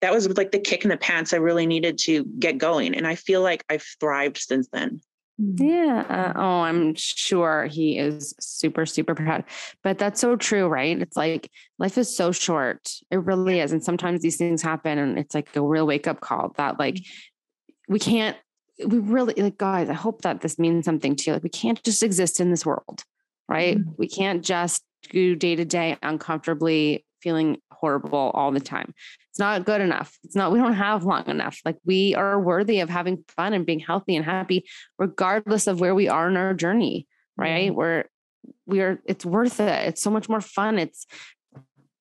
that 0.00 0.12
was 0.12 0.28
like 0.36 0.50
the 0.50 0.58
kick 0.58 0.84
in 0.84 0.90
the 0.90 0.96
pants 0.96 1.32
I 1.32 1.36
really 1.36 1.66
needed 1.66 1.98
to 1.98 2.24
get 2.38 2.58
going. 2.58 2.94
And 2.94 3.06
I 3.06 3.14
feel 3.14 3.42
like 3.42 3.64
I've 3.70 3.86
thrived 4.00 4.38
since 4.38 4.68
then. 4.72 5.00
Yeah. 5.38 6.32
Oh, 6.34 6.62
I'm 6.62 6.94
sure 6.96 7.66
he 7.66 7.96
is 7.96 8.34
super, 8.40 8.84
super 8.86 9.14
proud. 9.14 9.44
But 9.84 9.96
that's 9.96 10.20
so 10.20 10.34
true, 10.34 10.66
right? 10.66 11.00
It's 11.00 11.16
like 11.16 11.50
life 11.78 11.96
is 11.96 12.14
so 12.14 12.32
short. 12.32 12.90
It 13.10 13.18
really 13.18 13.60
is. 13.60 13.70
And 13.70 13.82
sometimes 13.82 14.20
these 14.20 14.36
things 14.36 14.62
happen 14.62 14.98
and 14.98 15.16
it's 15.16 15.36
like 15.36 15.54
a 15.54 15.62
real 15.62 15.86
wake 15.86 16.08
up 16.08 16.20
call 16.20 16.52
that 16.56 16.78
like 16.80 16.96
mm-hmm. 16.96 17.92
we 17.92 18.00
can't, 18.00 18.36
we 18.84 18.98
really 18.98 19.34
like 19.34 19.58
guys, 19.58 19.88
I 19.88 19.94
hope 19.94 20.22
that 20.22 20.40
this 20.40 20.58
means 20.58 20.84
something 20.84 21.14
to 21.14 21.24
you. 21.26 21.32
Like 21.34 21.44
we 21.44 21.50
can't 21.50 21.82
just 21.84 22.02
exist 22.02 22.40
in 22.40 22.50
this 22.50 22.66
world, 22.66 23.04
right? 23.48 23.78
Mm-hmm. 23.78 23.90
We 23.96 24.08
can't 24.08 24.44
just 24.44 24.82
do 25.10 25.36
day 25.36 25.54
to 25.54 25.64
day 25.64 25.96
uncomfortably 26.02 27.04
feeling 27.22 27.58
horrible 27.70 28.30
all 28.34 28.50
the 28.50 28.60
time. 28.60 28.94
It's 29.30 29.38
not 29.38 29.64
good 29.64 29.80
enough. 29.80 30.18
It's 30.24 30.36
not, 30.36 30.52
we 30.52 30.58
don't 30.58 30.74
have 30.74 31.04
long 31.04 31.26
enough. 31.26 31.60
Like 31.64 31.76
we 31.84 32.14
are 32.14 32.40
worthy 32.40 32.80
of 32.80 32.88
having 32.88 33.24
fun 33.28 33.52
and 33.52 33.66
being 33.66 33.80
healthy 33.80 34.16
and 34.16 34.24
happy, 34.24 34.64
regardless 34.98 35.66
of 35.66 35.80
where 35.80 35.94
we 35.94 36.08
are 36.08 36.28
in 36.28 36.36
our 36.36 36.54
journey, 36.54 37.06
right? 37.36 37.70
Mm-hmm. 37.70 37.76
We're, 37.76 38.04
we 38.66 38.80
are, 38.80 38.98
it's 39.04 39.24
worth 39.24 39.60
it. 39.60 39.88
It's 39.88 40.02
so 40.02 40.10
much 40.10 40.28
more 40.28 40.40
fun. 40.40 40.78
It's, 40.78 41.06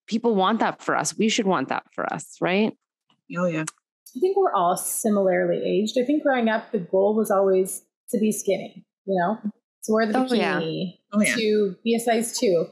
people 0.07 0.35
want 0.35 0.59
that 0.59 0.81
for 0.81 0.95
us. 0.95 1.17
We 1.17 1.29
should 1.29 1.45
want 1.45 1.69
that 1.69 1.83
for 1.93 2.11
us, 2.11 2.37
right? 2.41 2.73
Oh, 3.37 3.45
yeah. 3.45 3.65
I 4.15 4.19
think 4.19 4.37
we're 4.37 4.53
all 4.53 4.77
similarly 4.77 5.61
aged. 5.63 5.97
I 6.01 6.05
think 6.05 6.23
growing 6.23 6.49
up, 6.49 6.71
the 6.71 6.79
goal 6.79 7.15
was 7.15 7.29
always 7.29 7.83
to 8.09 8.17
be 8.17 8.31
skinny, 8.31 8.85
you 9.05 9.19
know, 9.19 9.37
to 9.83 9.91
wear 9.91 10.05
the 10.05 10.13
bikini, 10.13 10.29
oh, 10.31 10.33
yeah. 10.33 10.89
Oh, 11.13 11.21
yeah. 11.21 11.35
to 11.35 11.75
be 11.83 11.95
a 11.95 11.99
size 11.99 12.37
two. 12.37 12.67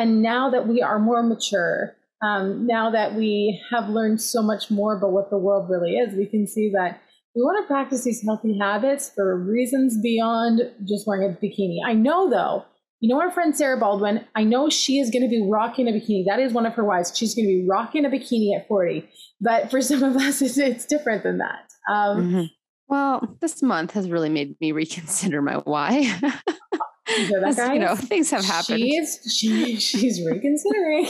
And 0.00 0.22
now 0.22 0.48
that 0.48 0.66
we 0.66 0.80
are 0.80 0.98
more 0.98 1.22
mature, 1.22 1.94
um, 2.22 2.66
now 2.66 2.90
that 2.90 3.16
we 3.16 3.60
have 3.70 3.90
learned 3.90 4.22
so 4.22 4.40
much 4.40 4.70
more 4.70 4.96
about 4.96 5.12
what 5.12 5.28
the 5.28 5.36
world 5.36 5.68
really 5.68 5.96
is, 5.96 6.14
we 6.14 6.24
can 6.24 6.46
see 6.46 6.70
that 6.70 7.02
we 7.36 7.42
want 7.42 7.62
to 7.62 7.66
practice 7.66 8.04
these 8.04 8.24
healthy 8.24 8.58
habits 8.58 9.10
for 9.14 9.36
reasons 9.36 10.00
beyond 10.00 10.62
just 10.88 11.06
wearing 11.06 11.30
a 11.30 11.34
bikini. 11.36 11.80
I 11.84 11.92
know 11.92 12.30
though, 12.30 12.64
you 13.00 13.10
know 13.10 13.20
our 13.20 13.30
friend 13.30 13.54
Sarah 13.54 13.78
Baldwin, 13.78 14.24
I 14.34 14.42
know 14.42 14.70
she 14.70 15.00
is 15.00 15.10
going 15.10 15.22
to 15.22 15.28
be 15.28 15.46
rocking 15.46 15.86
a 15.86 15.92
bikini. 15.92 16.24
That 16.26 16.40
is 16.40 16.54
one 16.54 16.64
of 16.64 16.72
her 16.76 16.84
whys. 16.84 17.12
She's 17.14 17.34
going 17.34 17.46
to 17.46 17.52
be 17.52 17.66
rocking 17.68 18.06
a 18.06 18.08
bikini 18.08 18.58
at 18.58 18.66
40. 18.68 19.06
But 19.42 19.70
for 19.70 19.82
some 19.82 20.02
of 20.02 20.16
us, 20.16 20.40
it's, 20.40 20.56
it's 20.56 20.86
different 20.86 21.24
than 21.24 21.38
that. 21.38 21.70
Um, 21.90 22.26
mm-hmm. 22.26 22.42
Well, 22.88 23.36
this 23.42 23.62
month 23.62 23.92
has 23.92 24.10
really 24.10 24.30
made 24.30 24.58
me 24.62 24.72
reconsider 24.72 25.42
my 25.42 25.56
why. 25.56 26.18
you, 27.18 27.72
you 27.72 27.78
know, 27.78 27.96
things 27.96 28.30
have 28.30 28.44
happened. 28.44 28.78
She 28.78 28.96
is, 28.96 29.20
she, 29.36 29.76
she's 29.76 30.24
reconsidering. 30.24 31.06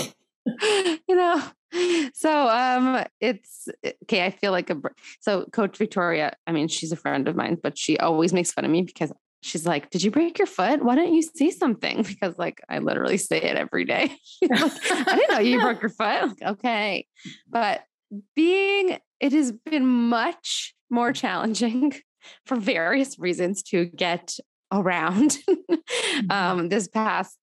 you 1.07 1.17
know, 1.17 1.43
so 2.15 2.49
um 2.49 3.05
it's 3.21 3.69
okay 4.03 4.25
i 4.25 4.31
feel 4.31 4.51
like 4.51 4.71
a 4.71 4.77
so 5.21 5.45
coach 5.53 5.77
victoria 5.77 6.33
i 6.47 6.53
mean 6.53 6.67
she's 6.67 6.91
a 6.91 6.97
friend 6.97 7.29
of 7.29 7.37
mine 7.37 7.57
but 7.63 7.79
she 7.79 7.97
always 7.99 8.33
makes 8.33 8.51
fun 8.51 8.65
of 8.65 8.71
me 8.71 8.83
because 8.83 9.13
she's 9.43 9.67
like 9.67 9.89
did 9.91 10.03
you 10.03 10.11
break 10.11 10.39
your 10.39 10.47
foot? 10.47 10.85
Why 10.85 10.97
don't 10.97 11.15
you 11.15 11.23
say 11.23 11.51
something? 11.51 12.03
Because 12.09 12.37
like 12.39 12.61
i 12.69 12.79
literally 12.79 13.17
say 13.17 13.41
it 13.41 13.57
every 13.57 13.85
day. 13.85 14.17
Like, 14.43 14.61
i 14.91 15.17
didn't 15.17 15.31
know 15.31 15.39
you 15.39 15.61
broke 15.61 15.81
your 15.81 15.91
foot. 15.91 16.29
Like, 16.29 16.43
okay. 16.43 17.07
But 17.49 17.83
being 18.35 18.99
it 19.21 19.33
has 19.33 19.53
been 19.53 19.87
much 19.87 20.75
more 20.91 21.13
challenging 21.13 21.93
for 22.45 22.57
various 22.57 23.19
reasons 23.19 23.63
to 23.63 23.87
get 23.87 24.37
around 24.72 25.38
mm-hmm. 25.48 26.30
um, 26.30 26.68
this 26.68 26.88
past 26.88 27.37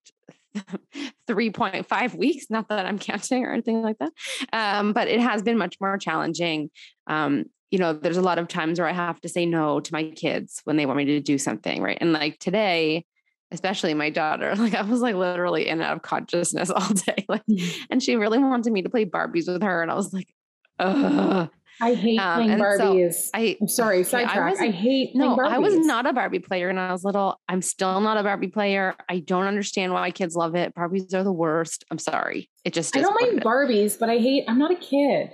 3.5 1.30 2.16
weeks 2.16 2.46
not 2.50 2.68
that 2.70 2.86
i'm 2.86 2.98
counting 2.98 3.46
or 3.46 3.52
anything 3.52 3.82
like 3.82 3.98
that 4.00 4.12
um, 4.54 4.94
but 4.94 5.08
it 5.08 5.20
has 5.20 5.42
been 5.42 5.58
much 5.58 5.78
more 5.80 5.98
challenging 5.98 6.70
um, 7.08 7.46
you 7.70 7.80
know 7.80 7.94
there's 7.94 8.18
a 8.18 8.22
lot 8.22 8.40
of 8.40 8.48
times 8.48 8.80
where 8.80 8.88
i 8.88 8.94
have 8.94 9.20
to 9.22 9.30
say 9.30 9.46
no 9.46 9.80
to 9.80 9.94
my 9.94 10.10
kids 10.12 10.62
when 10.64 10.78
they 10.78 10.86
want 10.86 10.98
me 10.98 11.06
to 11.06 11.20
do 11.20 11.38
something 11.38 11.82
right 11.82 11.98
and 12.02 12.14
like 12.14 12.40
today 12.40 13.06
especially 13.52 13.94
my 13.94 14.10
daughter 14.10 14.56
like 14.58 14.74
i 14.74 14.82
was 14.82 15.02
like 15.02 15.16
literally 15.16 15.68
in 15.68 15.80
and 15.80 15.84
out 15.84 15.96
of 15.96 16.02
consciousness 16.02 16.70
all 16.70 16.90
day 16.90 17.26
like 17.30 17.46
mm-hmm. 17.46 17.84
and 17.90 18.02
she 18.02 18.16
really 18.16 18.40
wanted 18.40 18.74
me 18.74 18.82
to 18.82 18.90
play 18.90 19.06
barbies 19.06 19.52
with 19.52 19.62
her 19.62 19.82
and 19.82 19.92
i 19.92 19.96
was 19.96 20.14
like 20.14 20.34
Ugh. 20.80 21.50
I 21.82 21.94
hate 21.94 22.20
um, 22.20 22.44
playing 22.44 22.60
Barbies. 22.60 23.14
So 23.14 23.30
I, 23.34 23.58
am 23.62 23.68
sorry, 23.68 24.04
sidetrack. 24.04 24.60
I, 24.60 24.66
I 24.66 24.72
hate 24.72 25.16
no. 25.16 25.38
I 25.38 25.60
was 25.60 25.76
not 25.78 26.06
a 26.06 26.14
Barbie 26.14 26.40
player 26.40 26.68
when 26.68 26.78
I 26.78 26.92
was 26.92 27.04
little. 27.04 27.40
I'm 27.48 27.62
still 27.62 28.02
not 28.02 28.18
a 28.18 28.24
Barbie 28.24 28.48
player. 28.48 28.96
I 29.08 29.20
don't 29.20 29.46
understand 29.46 29.94
why 29.94 30.12
kids 30.12 30.36
love 30.36 30.56
it. 30.56 30.74
Barbies 30.76 31.14
are 31.14 31.24
the 31.24 31.32
worst. 31.32 31.86
I'm 31.92 32.00
sorry. 32.00 32.50
It 32.66 32.74
just 32.74 32.96
I 32.98 33.02
don't 33.02 33.20
mind 33.22 33.42
Barbies, 33.44 34.00
but 34.00 34.10
I 34.10 34.18
hate. 34.18 34.46
I'm 34.48 34.58
not 34.58 34.72
a 34.72 34.76
kid. 34.76 35.32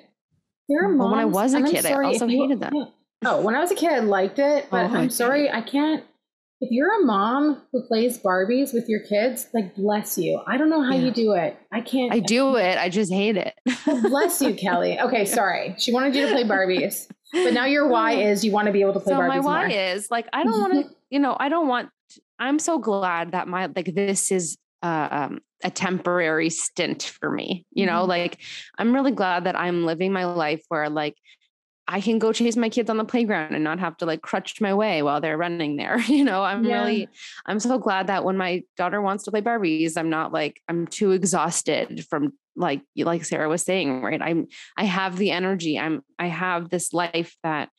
There 0.67 0.84
are 0.84 0.89
moms. 0.89 0.99
Well, 0.99 1.10
when 1.12 1.19
I 1.19 1.25
was 1.25 1.53
a 1.53 1.63
kid, 1.63 1.86
I 1.86 2.03
also 2.03 2.27
hated 2.27 2.60
them. 2.60 2.73
Oh, 3.25 3.41
when 3.41 3.56
I 3.56 3.60
was 3.60 3.71
a 3.71 3.75
kid, 3.75 3.91
I 3.91 3.99
liked 3.99 4.39
it, 4.39 4.67
but 4.69 4.91
oh, 4.91 4.95
I'm 4.95 5.10
sorry, 5.10 5.49
I 5.49 5.62
can't 5.62 6.03
if 6.63 6.71
you're 6.71 7.02
a 7.02 7.06
mom 7.06 7.62
who 7.73 7.86
plays 7.86 8.17
Barbies 8.17 8.73
with 8.73 8.88
your 8.88 9.02
kids, 9.02 9.47
like 9.54 9.76
bless 9.76 10.17
you. 10.17 10.41
I 10.47 10.56
don't 10.56 10.69
know 10.69 10.82
how 10.82 10.95
yeah. 10.95 11.06
you 11.06 11.12
do 11.12 11.34
it. 11.34 11.58
I 11.73 11.82
can't. 11.82 12.13
I 12.13 12.19
do 12.19 12.56
it. 12.56 12.78
I 12.78 12.88
just 12.88 13.12
hate 13.12 13.36
it. 13.36 13.54
bless 13.86 14.41
you, 14.41 14.54
Kelly. 14.56 14.97
Okay, 14.97 15.26
sorry. 15.26 15.76
She 15.78 15.91
wanted 15.91 16.15
you 16.15 16.26
to 16.26 16.32
play 16.32 16.45
Barbies, 16.45 17.10
but 17.34 17.54
now 17.54 17.65
your 17.65 17.89
why 17.89 18.13
is 18.30 18.45
you 18.45 18.54
want 18.54 18.67
to 18.67 18.71
be 18.71 18.80
able 18.80 18.93
to 18.93 19.02
play 19.02 19.12
so 19.12 19.19
Barbies. 19.19 19.28
My 19.28 19.39
why 19.41 19.67
more. 19.67 19.78
is 19.78 20.08
like 20.10 20.28
I 20.32 20.45
don't 20.45 20.60
want 20.60 20.73
to. 20.73 20.95
You 21.10 21.19
know, 21.19 21.36
I 21.38 21.49
don't 21.49 21.67
want. 21.67 21.89
I'm 22.39 22.60
so 22.60 22.80
glad 22.80 23.34
that 23.34 23.49
my 23.49 23.65
like 23.76 23.93
this 23.93 24.32
is 24.32 24.58
uh, 24.82 25.08
um, 25.12 25.39
a 25.65 25.69
temporary 25.69 26.49
stint 26.49 27.04
for 27.19 27.30
me. 27.30 27.65
You 27.71 27.88
know, 27.88 28.02
mm-hmm. 28.02 28.10
like 28.10 28.38
I'm 28.78 28.95
really 28.95 29.12
glad 29.12 29.43
that 29.43 29.60
I'm 29.60 29.86
living 29.86 30.13
my 30.13 30.26
life 30.26 30.63
where 30.69 30.89
like 30.89 31.17
I 31.88 32.00
can 32.00 32.17
go 32.17 32.32
chase 32.32 32.56
my 32.56 32.69
kids 32.69 32.89
on 32.89 32.98
the 32.98 33.04
playground 33.04 33.54
and 33.54 33.63
not 33.63 33.80
have 33.80 33.98
to 33.98 34.06
like 34.06 34.22
crutch 34.22 34.62
my 34.62 34.74
way 34.74 35.02
while 35.02 35.19
they're 35.19 35.38
running 35.38 35.76
there. 35.76 36.00
You 36.13 36.24
know, 36.24 36.43
I'm 36.43 36.63
yeah. 36.63 36.76
really, 36.76 37.10
I'm 37.46 37.60
so 37.60 37.78
glad 37.80 38.08
that 38.08 38.24
when 38.24 38.38
my 38.38 38.63
daughter 38.78 39.02
wants 39.02 39.24
to 39.24 39.32
play 39.32 39.41
Barbies, 39.41 39.98
I'm 39.98 40.10
not 40.10 40.32
like, 40.32 40.62
I'm 40.69 40.88
too 40.88 41.12
exhausted 41.12 42.06
from 42.10 42.34
like, 42.56 42.82
like 42.96 43.26
Sarah 43.26 43.50
was 43.50 43.63
saying, 43.63 44.02
right? 44.02 44.22
I'm, 44.22 44.48
I 44.78 44.84
have 44.86 45.17
the 45.17 45.32
energy. 45.32 45.80
I'm, 45.80 46.04
I 46.19 46.28
have 46.28 46.69
this 46.69 46.93
life 46.93 47.36
that 47.43 47.69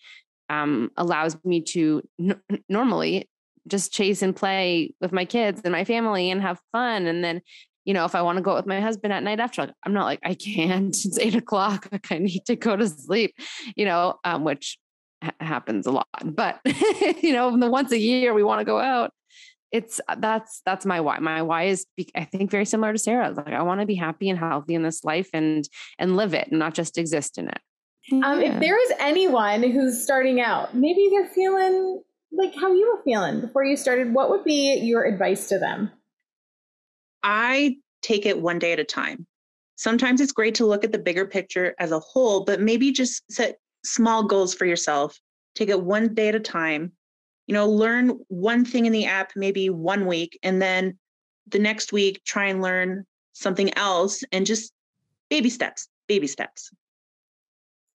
um, 0.50 0.90
allows 0.96 1.36
me 1.44 1.62
to 1.62 2.02
n- 2.20 2.40
normally 2.68 3.30
just 3.66 3.92
chase 3.92 4.20
and 4.20 4.36
play 4.36 4.94
with 5.00 5.12
my 5.12 5.24
kids 5.24 5.62
and 5.64 5.72
my 5.72 5.84
family 5.84 6.30
and 6.30 6.42
have 6.42 6.60
fun. 6.72 7.06
And 7.06 7.24
then 7.24 7.40
you 7.84 7.94
know, 7.94 8.04
if 8.04 8.14
I 8.14 8.22
want 8.22 8.36
to 8.36 8.42
go 8.42 8.52
out 8.52 8.56
with 8.56 8.66
my 8.66 8.80
husband 8.80 9.12
at 9.12 9.22
night 9.22 9.40
after, 9.40 9.72
I'm 9.84 9.92
not 9.92 10.04
like, 10.04 10.20
I 10.24 10.34
can't, 10.34 10.96
it's 11.04 11.18
eight 11.18 11.34
o'clock. 11.34 11.88
Like 11.92 12.10
I 12.10 12.18
need 12.18 12.44
to 12.46 12.56
go 12.56 12.76
to 12.76 12.88
sleep, 12.88 13.34
you 13.76 13.84
know, 13.84 14.18
um, 14.24 14.42
which 14.42 14.78
ha- 15.22 15.32
happens 15.38 15.86
a 15.86 15.92
lot, 15.92 16.08
but 16.24 16.60
you 17.22 17.32
know, 17.32 17.56
the 17.56 17.70
once 17.70 17.92
a 17.92 17.98
year 17.98 18.34
we 18.34 18.42
want 18.42 18.60
to 18.60 18.64
go 18.64 18.80
out. 18.80 19.12
It's 19.70 20.00
that's, 20.18 20.60
that's 20.64 20.86
my 20.86 21.00
why. 21.00 21.18
My 21.18 21.42
why 21.42 21.64
is, 21.64 21.86
I 22.14 22.24
think 22.24 22.50
very 22.50 22.64
similar 22.64 22.92
to 22.92 22.98
Sarah's. 22.98 23.36
Like 23.36 23.48
I 23.48 23.62
want 23.62 23.80
to 23.80 23.86
be 23.86 23.94
happy 23.94 24.28
and 24.28 24.38
healthy 24.38 24.74
in 24.74 24.82
this 24.82 25.04
life 25.04 25.28
and, 25.32 25.68
and 25.98 26.16
live 26.16 26.34
it 26.34 26.48
and 26.48 26.58
not 26.58 26.74
just 26.74 26.98
exist 26.98 27.38
in 27.38 27.48
it. 27.48 27.58
Um, 28.12 28.40
If 28.40 28.60
there 28.60 28.80
is 28.80 28.92
anyone 29.00 29.62
who's 29.62 30.02
starting 30.02 30.40
out, 30.40 30.74
maybe 30.74 31.08
they're 31.10 31.28
feeling 31.28 32.02
like 32.32 32.54
how 32.54 32.72
you 32.72 32.92
were 32.92 33.02
feeling 33.02 33.40
before 33.40 33.64
you 33.64 33.76
started, 33.76 34.12
what 34.12 34.30
would 34.30 34.44
be 34.44 34.74
your 34.76 35.04
advice 35.04 35.48
to 35.48 35.58
them? 35.58 35.90
I 37.24 37.76
take 38.02 38.26
it 38.26 38.40
one 38.40 38.58
day 38.58 38.72
at 38.72 38.78
a 38.78 38.84
time. 38.84 39.26
Sometimes 39.76 40.20
it's 40.20 40.30
great 40.30 40.54
to 40.56 40.66
look 40.66 40.84
at 40.84 40.92
the 40.92 40.98
bigger 40.98 41.26
picture 41.26 41.74
as 41.80 41.90
a 41.90 41.98
whole, 41.98 42.44
but 42.44 42.60
maybe 42.60 42.92
just 42.92 43.24
set 43.32 43.58
small 43.84 44.22
goals 44.22 44.54
for 44.54 44.66
yourself. 44.66 45.18
Take 45.54 45.70
it 45.70 45.82
one 45.82 46.14
day 46.14 46.28
at 46.28 46.34
a 46.34 46.40
time. 46.40 46.92
You 47.46 47.54
know, 47.54 47.68
learn 47.68 48.20
one 48.28 48.64
thing 48.64 48.86
in 48.86 48.92
the 48.92 49.06
app 49.06 49.32
maybe 49.34 49.70
one 49.70 50.06
week, 50.06 50.38
and 50.42 50.62
then 50.62 50.98
the 51.48 51.58
next 51.58 51.92
week 51.92 52.22
try 52.24 52.46
and 52.46 52.62
learn 52.62 53.04
something 53.32 53.76
else 53.76 54.22
and 54.30 54.46
just 54.46 54.72
baby 55.28 55.50
steps, 55.50 55.88
baby 56.08 56.26
steps. 56.26 56.70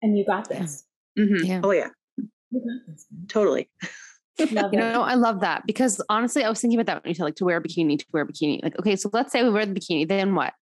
And 0.02 0.18
you 0.18 0.26
got 0.26 0.50
this. 0.50 0.86
Mm-hmm. 1.18 1.46
Yeah. 1.46 1.62
Oh, 1.64 1.72
yeah. 1.72 1.90
You 2.18 2.60
got 2.60 2.92
this. 2.92 3.06
Totally. 3.28 3.70
Love 4.52 4.74
you 4.74 4.80
know, 4.80 5.02
I 5.02 5.16
love 5.16 5.42
that 5.42 5.66
because 5.66 6.02
honestly, 6.10 6.44
I 6.44 6.50
was 6.50 6.60
thinking 6.62 6.80
about 6.80 6.94
that 6.94 7.04
when 7.04 7.10
you 7.10 7.16
said 7.16 7.24
like 7.24 7.36
to 7.36 7.46
wear 7.46 7.58
a 7.58 7.62
bikini, 7.62 8.00
to 8.00 8.06
wear 8.12 8.24
a 8.24 8.28
bikini. 8.28 8.64
Like, 8.64 8.78
okay, 8.80 8.96
so 8.96 9.10
let's 9.14 9.32
say 9.32 9.44
we 9.44 9.50
wear 9.50 9.66
the 9.66 9.74
bikini, 9.74 10.08
then 10.08 10.36
what? 10.36 10.54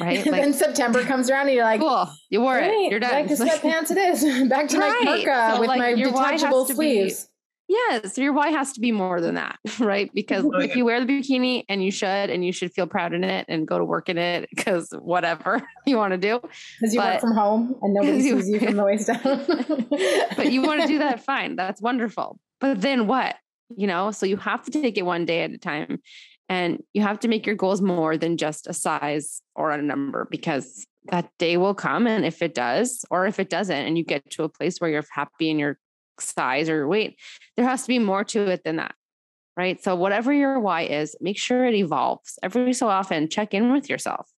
Right? 0.00 0.26
Like, 0.32 0.42
then 0.42 0.52
September 0.52 1.02
comes 1.04 1.30
around 1.30 1.46
and 1.46 1.54
you're 1.54 1.64
like, 1.64 1.80
cool, 1.80 2.08
you 2.30 2.40
wore 2.40 2.58
it. 2.58 2.90
You're 2.90 3.00
done. 3.00 3.10
Back 3.10 3.28
to 3.28 3.34
sweatpants 3.44 3.90
it 3.90 3.98
is. 3.98 4.48
Back 4.48 4.68
to 4.68 4.78
right. 4.78 5.04
my 5.04 5.22
parka 5.24 5.54
so 5.54 5.60
with 5.60 5.68
like, 5.68 5.78
my 5.78 5.94
detachable 5.94 6.66
sleeves. 6.66 7.24
Be, 7.68 7.74
yes, 7.90 8.18
your 8.18 8.32
why 8.32 8.50
has 8.50 8.72
to 8.74 8.80
be 8.80 8.92
more 8.92 9.20
than 9.20 9.34
that, 9.36 9.58
right? 9.78 10.10
Because 10.14 10.44
oh, 10.44 10.58
if 10.58 10.76
you 10.76 10.84
wear 10.84 11.04
the 11.04 11.06
bikini 11.06 11.64
and 11.68 11.82
you 11.84 11.90
should, 11.90 12.30
and 12.30 12.44
you 12.44 12.52
should 12.52 12.72
feel 12.72 12.86
proud 12.86 13.12
in 13.14 13.24
it 13.24 13.46
and 13.48 13.66
go 13.66 13.78
to 13.78 13.84
work 13.84 14.08
in 14.08 14.18
it 14.18 14.48
because 14.50 14.90
whatever 15.00 15.62
you 15.86 15.96
want 15.96 16.12
to 16.12 16.18
do. 16.18 16.40
Because 16.80 16.94
you 16.94 17.00
but, 17.00 17.14
work 17.14 17.20
from 17.20 17.34
home 17.34 17.76
and 17.82 17.94
nobody 17.94 18.22
sees 18.22 18.48
you 18.48 18.60
from 18.60 18.76
the 18.76 18.84
waist 18.84 19.06
down. 19.06 19.86
but 20.36 20.52
you 20.52 20.62
want 20.62 20.82
to 20.82 20.86
do 20.86 20.98
that, 20.98 21.24
fine. 21.24 21.56
That's 21.56 21.80
wonderful. 21.80 22.38
But 22.62 22.80
then 22.80 23.08
what? 23.08 23.36
You 23.76 23.88
know, 23.88 24.12
so 24.12 24.24
you 24.24 24.36
have 24.36 24.62
to 24.64 24.70
take 24.70 24.96
it 24.96 25.04
one 25.04 25.26
day 25.26 25.42
at 25.42 25.50
a 25.50 25.58
time 25.58 26.00
and 26.48 26.82
you 26.92 27.02
have 27.02 27.18
to 27.20 27.28
make 27.28 27.44
your 27.44 27.56
goals 27.56 27.82
more 27.82 28.16
than 28.16 28.36
just 28.36 28.68
a 28.68 28.72
size 28.72 29.42
or 29.56 29.72
a 29.72 29.82
number 29.82 30.28
because 30.30 30.86
that 31.10 31.28
day 31.38 31.56
will 31.56 31.74
come. 31.74 32.06
And 32.06 32.24
if 32.24 32.40
it 32.40 32.54
does, 32.54 33.04
or 33.10 33.26
if 33.26 33.40
it 33.40 33.50
doesn't, 33.50 33.76
and 33.86 33.98
you 33.98 34.04
get 34.04 34.30
to 34.30 34.44
a 34.44 34.48
place 34.48 34.78
where 34.78 34.90
you're 34.90 35.04
happy 35.10 35.50
in 35.50 35.58
your 35.58 35.76
size 36.20 36.68
or 36.68 36.76
your 36.76 36.88
weight, 36.88 37.18
there 37.56 37.66
has 37.66 37.82
to 37.82 37.88
be 37.88 37.98
more 37.98 38.22
to 38.24 38.48
it 38.48 38.62
than 38.64 38.76
that. 38.76 38.94
Right. 39.56 39.82
So, 39.82 39.96
whatever 39.96 40.32
your 40.32 40.60
why 40.60 40.82
is, 40.82 41.16
make 41.20 41.38
sure 41.38 41.66
it 41.66 41.74
evolves 41.74 42.38
every 42.42 42.72
so 42.72 42.88
often. 42.88 43.28
Check 43.28 43.52
in 43.52 43.72
with 43.72 43.90
yourself. 43.90 44.30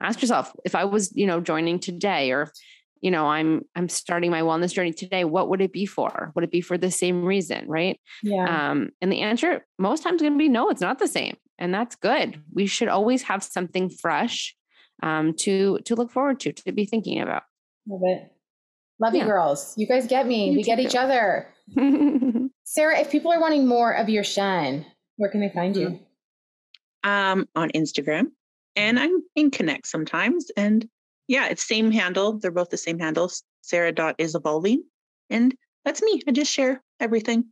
Ask 0.00 0.22
yourself 0.22 0.52
if 0.64 0.74
I 0.74 0.84
was, 0.84 1.12
you 1.14 1.26
know, 1.26 1.40
joining 1.40 1.80
today 1.80 2.30
or 2.30 2.50
you 3.04 3.10
know 3.10 3.26
i'm 3.26 3.62
i'm 3.76 3.88
starting 3.88 4.30
my 4.30 4.40
wellness 4.40 4.72
journey 4.72 4.92
today 4.92 5.24
what 5.24 5.50
would 5.50 5.60
it 5.60 5.72
be 5.72 5.84
for? 5.84 6.32
Would 6.34 6.42
it 6.42 6.50
be 6.50 6.62
for 6.62 6.78
the 6.78 6.90
same 6.90 7.22
reason 7.22 7.68
right? 7.68 8.00
Yeah. 8.22 8.70
Um 8.70 8.90
and 9.00 9.12
the 9.12 9.20
answer 9.20 9.64
most 9.78 10.02
times 10.02 10.22
going 10.22 10.32
to 10.32 10.38
be 10.38 10.48
no 10.48 10.70
it's 10.70 10.80
not 10.80 10.98
the 10.98 11.06
same 11.06 11.36
and 11.58 11.72
that's 11.72 11.94
good. 11.96 12.42
We 12.52 12.66
should 12.66 12.88
always 12.88 13.22
have 13.24 13.44
something 13.44 13.90
fresh 13.90 14.56
um 15.02 15.34
to 15.34 15.78
to 15.84 15.94
look 15.94 16.10
forward 16.10 16.40
to 16.40 16.52
to 16.52 16.72
be 16.72 16.86
thinking 16.86 17.20
about. 17.20 17.42
Love 17.86 18.00
it. 18.04 18.32
Love 18.98 19.14
yeah. 19.14 19.20
you 19.20 19.28
girls. 19.28 19.74
You 19.76 19.86
guys 19.86 20.06
get 20.06 20.26
me. 20.26 20.50
You 20.50 20.56
we 20.56 20.62
get 20.62 20.80
each 20.80 20.96
other. 20.96 21.48
Sarah 22.64 23.00
if 23.00 23.10
people 23.10 23.30
are 23.32 23.40
wanting 23.40 23.66
more 23.66 23.92
of 23.92 24.08
your 24.08 24.24
shine 24.24 24.86
where 25.16 25.30
can 25.30 25.40
they 25.40 25.50
find 25.50 25.76
you? 25.76 26.00
Um 27.02 27.46
on 27.54 27.68
instagram 27.72 28.28
and 28.76 28.98
i'm 28.98 29.22
in 29.36 29.50
connect 29.50 29.86
sometimes 29.86 30.50
and 30.56 30.88
yeah, 31.28 31.46
it's 31.46 31.66
same 31.66 31.90
handle. 31.90 32.38
They're 32.38 32.50
both 32.50 32.70
the 32.70 32.76
same 32.76 32.98
handle. 32.98 33.30
Sarah 33.62 33.92
dot 33.92 34.16
is 34.18 34.34
evolving, 34.34 34.84
and 35.30 35.54
that's 35.84 36.02
me. 36.02 36.22
I 36.26 36.32
just 36.32 36.52
share 36.52 36.82
everything. 37.00 37.46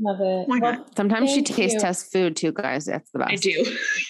Love 0.00 0.20
it. 0.20 0.48
Why 0.48 0.58
well, 0.58 0.72
not? 0.72 0.96
Sometimes 0.96 1.30
she 1.30 1.42
taste 1.42 1.74
you. 1.74 1.80
tests 1.80 2.10
food 2.10 2.36
too, 2.36 2.52
guys. 2.52 2.86
That's 2.86 3.10
the 3.10 3.18
best. 3.18 3.32
I 3.32 3.36
do. 3.36 3.76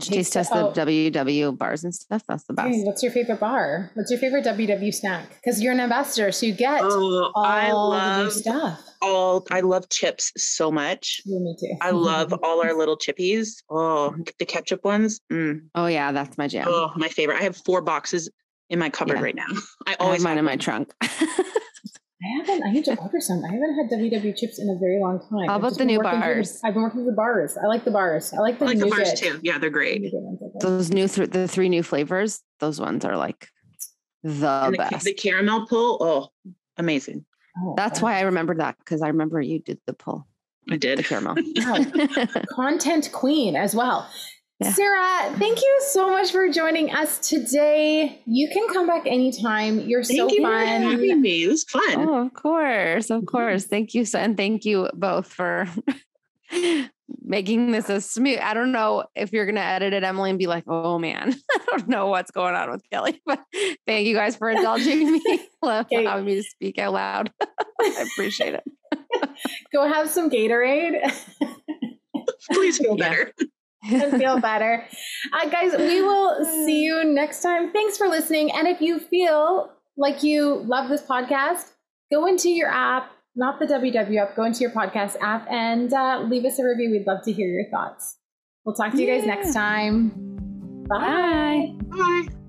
She 0.00 0.10
taste 0.10 0.32
tests 0.32 0.52
the. 0.52 0.72
WW 0.72 1.56
bars 1.56 1.84
and 1.84 1.94
stuff. 1.94 2.22
That's 2.28 2.42
the 2.44 2.52
best. 2.52 2.84
What's 2.84 3.02
your 3.02 3.12
favorite 3.12 3.38
bar? 3.38 3.90
What's 3.94 4.10
your 4.10 4.18
favorite 4.18 4.44
WW 4.44 4.92
snack? 4.92 5.28
Because 5.36 5.62
you're 5.62 5.72
an 5.72 5.78
ambassador, 5.78 6.32
so 6.32 6.46
you 6.46 6.52
get 6.52 6.80
oh, 6.82 7.30
all 7.34 7.44
I 7.44 7.70
love, 7.70 8.16
the 8.16 8.24
new 8.24 8.30
stuff. 8.30 8.80
All 9.00 9.46
I 9.52 9.60
love 9.60 9.88
chips 9.88 10.32
so 10.36 10.72
much. 10.72 11.20
Yeah, 11.24 11.38
me 11.38 11.56
too. 11.60 11.76
I 11.80 11.92
love 11.92 12.34
all 12.42 12.60
our 12.60 12.76
little 12.76 12.96
chippies. 12.96 13.62
Oh, 13.70 14.16
the 14.40 14.46
ketchup 14.46 14.84
ones. 14.84 15.20
Mm. 15.32 15.68
Oh 15.76 15.86
yeah, 15.86 16.10
that's 16.10 16.36
my 16.36 16.48
jam. 16.48 16.66
Oh, 16.68 16.90
my 16.96 17.08
favorite. 17.08 17.38
I 17.38 17.44
have 17.44 17.56
four 17.56 17.80
boxes 17.80 18.28
in 18.70 18.80
my 18.80 18.90
cupboard 18.90 19.18
yeah. 19.18 19.22
right 19.22 19.36
now. 19.36 19.46
I 19.86 19.94
always 20.00 20.24
I 20.24 20.28
have 20.28 20.36
mine 20.36 20.38
in 20.38 20.44
my 20.44 20.56
trunk. 20.56 20.92
I 22.20 22.38
haven't. 22.38 22.64
I 22.64 22.72
need 22.72 22.84
to 22.86 22.96
order 22.98 23.20
some. 23.20 23.44
I 23.44 23.52
haven't 23.52 23.74
had 23.76 23.90
WW 23.98 24.36
chips 24.36 24.58
in 24.58 24.68
a 24.68 24.76
very 24.76 24.98
long 24.98 25.20
time. 25.20 25.46
How 25.46 25.56
about 25.56 25.78
the 25.78 25.84
new 25.84 26.00
bars? 26.02 26.60
The, 26.60 26.68
I've 26.68 26.74
been 26.74 26.82
working 26.82 27.04
with 27.04 27.14
the 27.14 27.16
bars. 27.16 27.56
I 27.56 27.66
like 27.66 27.84
the 27.84 27.92
bars. 27.92 28.32
I 28.32 28.38
like 28.38 28.58
the, 28.58 28.64
I 28.64 28.68
like 28.68 28.78
the 28.80 28.86
bars 28.86 29.20
too. 29.20 29.38
Yeah, 29.42 29.58
they're 29.58 29.70
great. 29.70 30.12
Those 30.60 30.90
new 30.90 31.06
th- 31.06 31.30
the 31.30 31.46
three 31.46 31.68
new 31.68 31.84
flavors. 31.84 32.42
Those 32.58 32.80
ones 32.80 33.04
are 33.04 33.16
like 33.16 33.48
the, 34.24 34.68
the 34.70 34.76
best. 34.76 35.04
The 35.04 35.14
caramel 35.14 35.66
pull. 35.66 35.98
Oh, 36.00 36.52
amazing. 36.76 37.24
Oh, 37.60 37.74
That's 37.76 38.02
why 38.02 38.18
I 38.18 38.22
remember 38.22 38.54
that 38.56 38.78
because 38.78 39.00
I 39.00 39.08
remember 39.08 39.40
you 39.40 39.60
did 39.60 39.78
the 39.86 39.92
pull. 39.92 40.26
I 40.70 40.76
did 40.76 40.98
the 40.98 41.04
caramel. 41.04 41.36
Content 42.54 43.10
queen 43.12 43.54
as 43.54 43.76
well. 43.76 44.10
Yeah. 44.60 44.72
Sarah, 44.72 45.36
thank 45.38 45.60
you 45.60 45.80
so 45.90 46.10
much 46.10 46.32
for 46.32 46.48
joining 46.48 46.90
us 46.90 47.18
today. 47.18 48.20
You 48.26 48.48
can 48.52 48.68
come 48.68 48.88
back 48.88 49.06
anytime. 49.06 49.80
You're 49.80 50.02
thank 50.02 50.18
so 50.18 50.34
you 50.34 50.42
fun. 50.42 50.82
For 50.82 50.88
having 50.90 51.20
me. 51.20 51.44
It 51.44 51.48
was 51.48 51.62
fun. 51.62 52.08
Oh, 52.08 52.26
of 52.26 52.34
course. 52.34 53.08
Of 53.08 53.18
mm-hmm. 53.18 53.26
course. 53.26 53.66
Thank 53.66 53.94
you 53.94 54.04
so 54.04 54.18
and 54.18 54.36
thank 54.36 54.64
you 54.64 54.90
both 54.94 55.32
for 55.32 55.68
making 57.22 57.70
this 57.70 57.88
a 57.88 58.00
smooth. 58.00 58.40
I 58.42 58.52
don't 58.52 58.72
know 58.72 59.04
if 59.14 59.32
you're 59.32 59.46
gonna 59.46 59.60
edit 59.60 59.92
it, 59.92 60.02
Emily, 60.02 60.30
and 60.30 60.38
be 60.40 60.48
like, 60.48 60.64
oh 60.66 60.98
man, 60.98 61.36
I 61.52 61.58
don't 61.66 61.88
know 61.88 62.08
what's 62.08 62.32
going 62.32 62.56
on 62.56 62.70
with 62.70 62.82
Kelly. 62.90 63.22
But 63.26 63.40
thank 63.86 64.08
you 64.08 64.14
guys 64.14 64.34
for 64.34 64.50
indulging 64.50 65.12
me, 65.12 65.40
allowing 65.62 66.24
me 66.24 66.34
to 66.34 66.42
speak 66.42 66.80
out 66.80 66.94
loud. 66.94 67.32
I 67.80 68.08
appreciate 68.10 68.54
it. 68.54 68.64
Go 69.72 69.86
have 69.86 70.10
some 70.10 70.28
Gatorade. 70.30 71.12
Please 72.50 72.78
feel 72.78 72.96
yeah. 72.98 73.24
Better 73.82 74.04
and 74.06 74.20
feel 74.20 74.40
better. 74.40 74.84
Uh, 75.32 75.48
guys, 75.48 75.72
we 75.76 76.02
will 76.02 76.44
see 76.44 76.82
you 76.82 77.04
next 77.04 77.42
time. 77.42 77.72
Thanks 77.72 77.96
for 77.96 78.08
listening. 78.08 78.50
And 78.52 78.66
if 78.66 78.80
you 78.80 78.98
feel 78.98 79.72
like 79.96 80.22
you 80.22 80.56
love 80.66 80.88
this 80.88 81.02
podcast, 81.02 81.72
go 82.12 82.26
into 82.26 82.48
your 82.48 82.70
app, 82.70 83.10
not 83.36 83.58
the 83.58 83.66
WW 83.66 84.22
app, 84.22 84.36
go 84.36 84.44
into 84.44 84.60
your 84.60 84.70
podcast 84.70 85.16
app 85.20 85.46
and 85.50 85.92
uh, 85.92 86.24
leave 86.28 86.44
us 86.44 86.58
a 86.58 86.64
review. 86.64 86.90
We'd 86.90 87.06
love 87.06 87.22
to 87.24 87.32
hear 87.32 87.48
your 87.48 87.68
thoughts. 87.70 88.16
We'll 88.64 88.74
talk 88.74 88.92
to 88.92 89.00
you 89.00 89.06
guys 89.06 89.26
next 89.26 89.54
time. 89.54 90.10
Bye. 90.88 91.74
Bye. 91.88 92.26
Bye. 92.26 92.47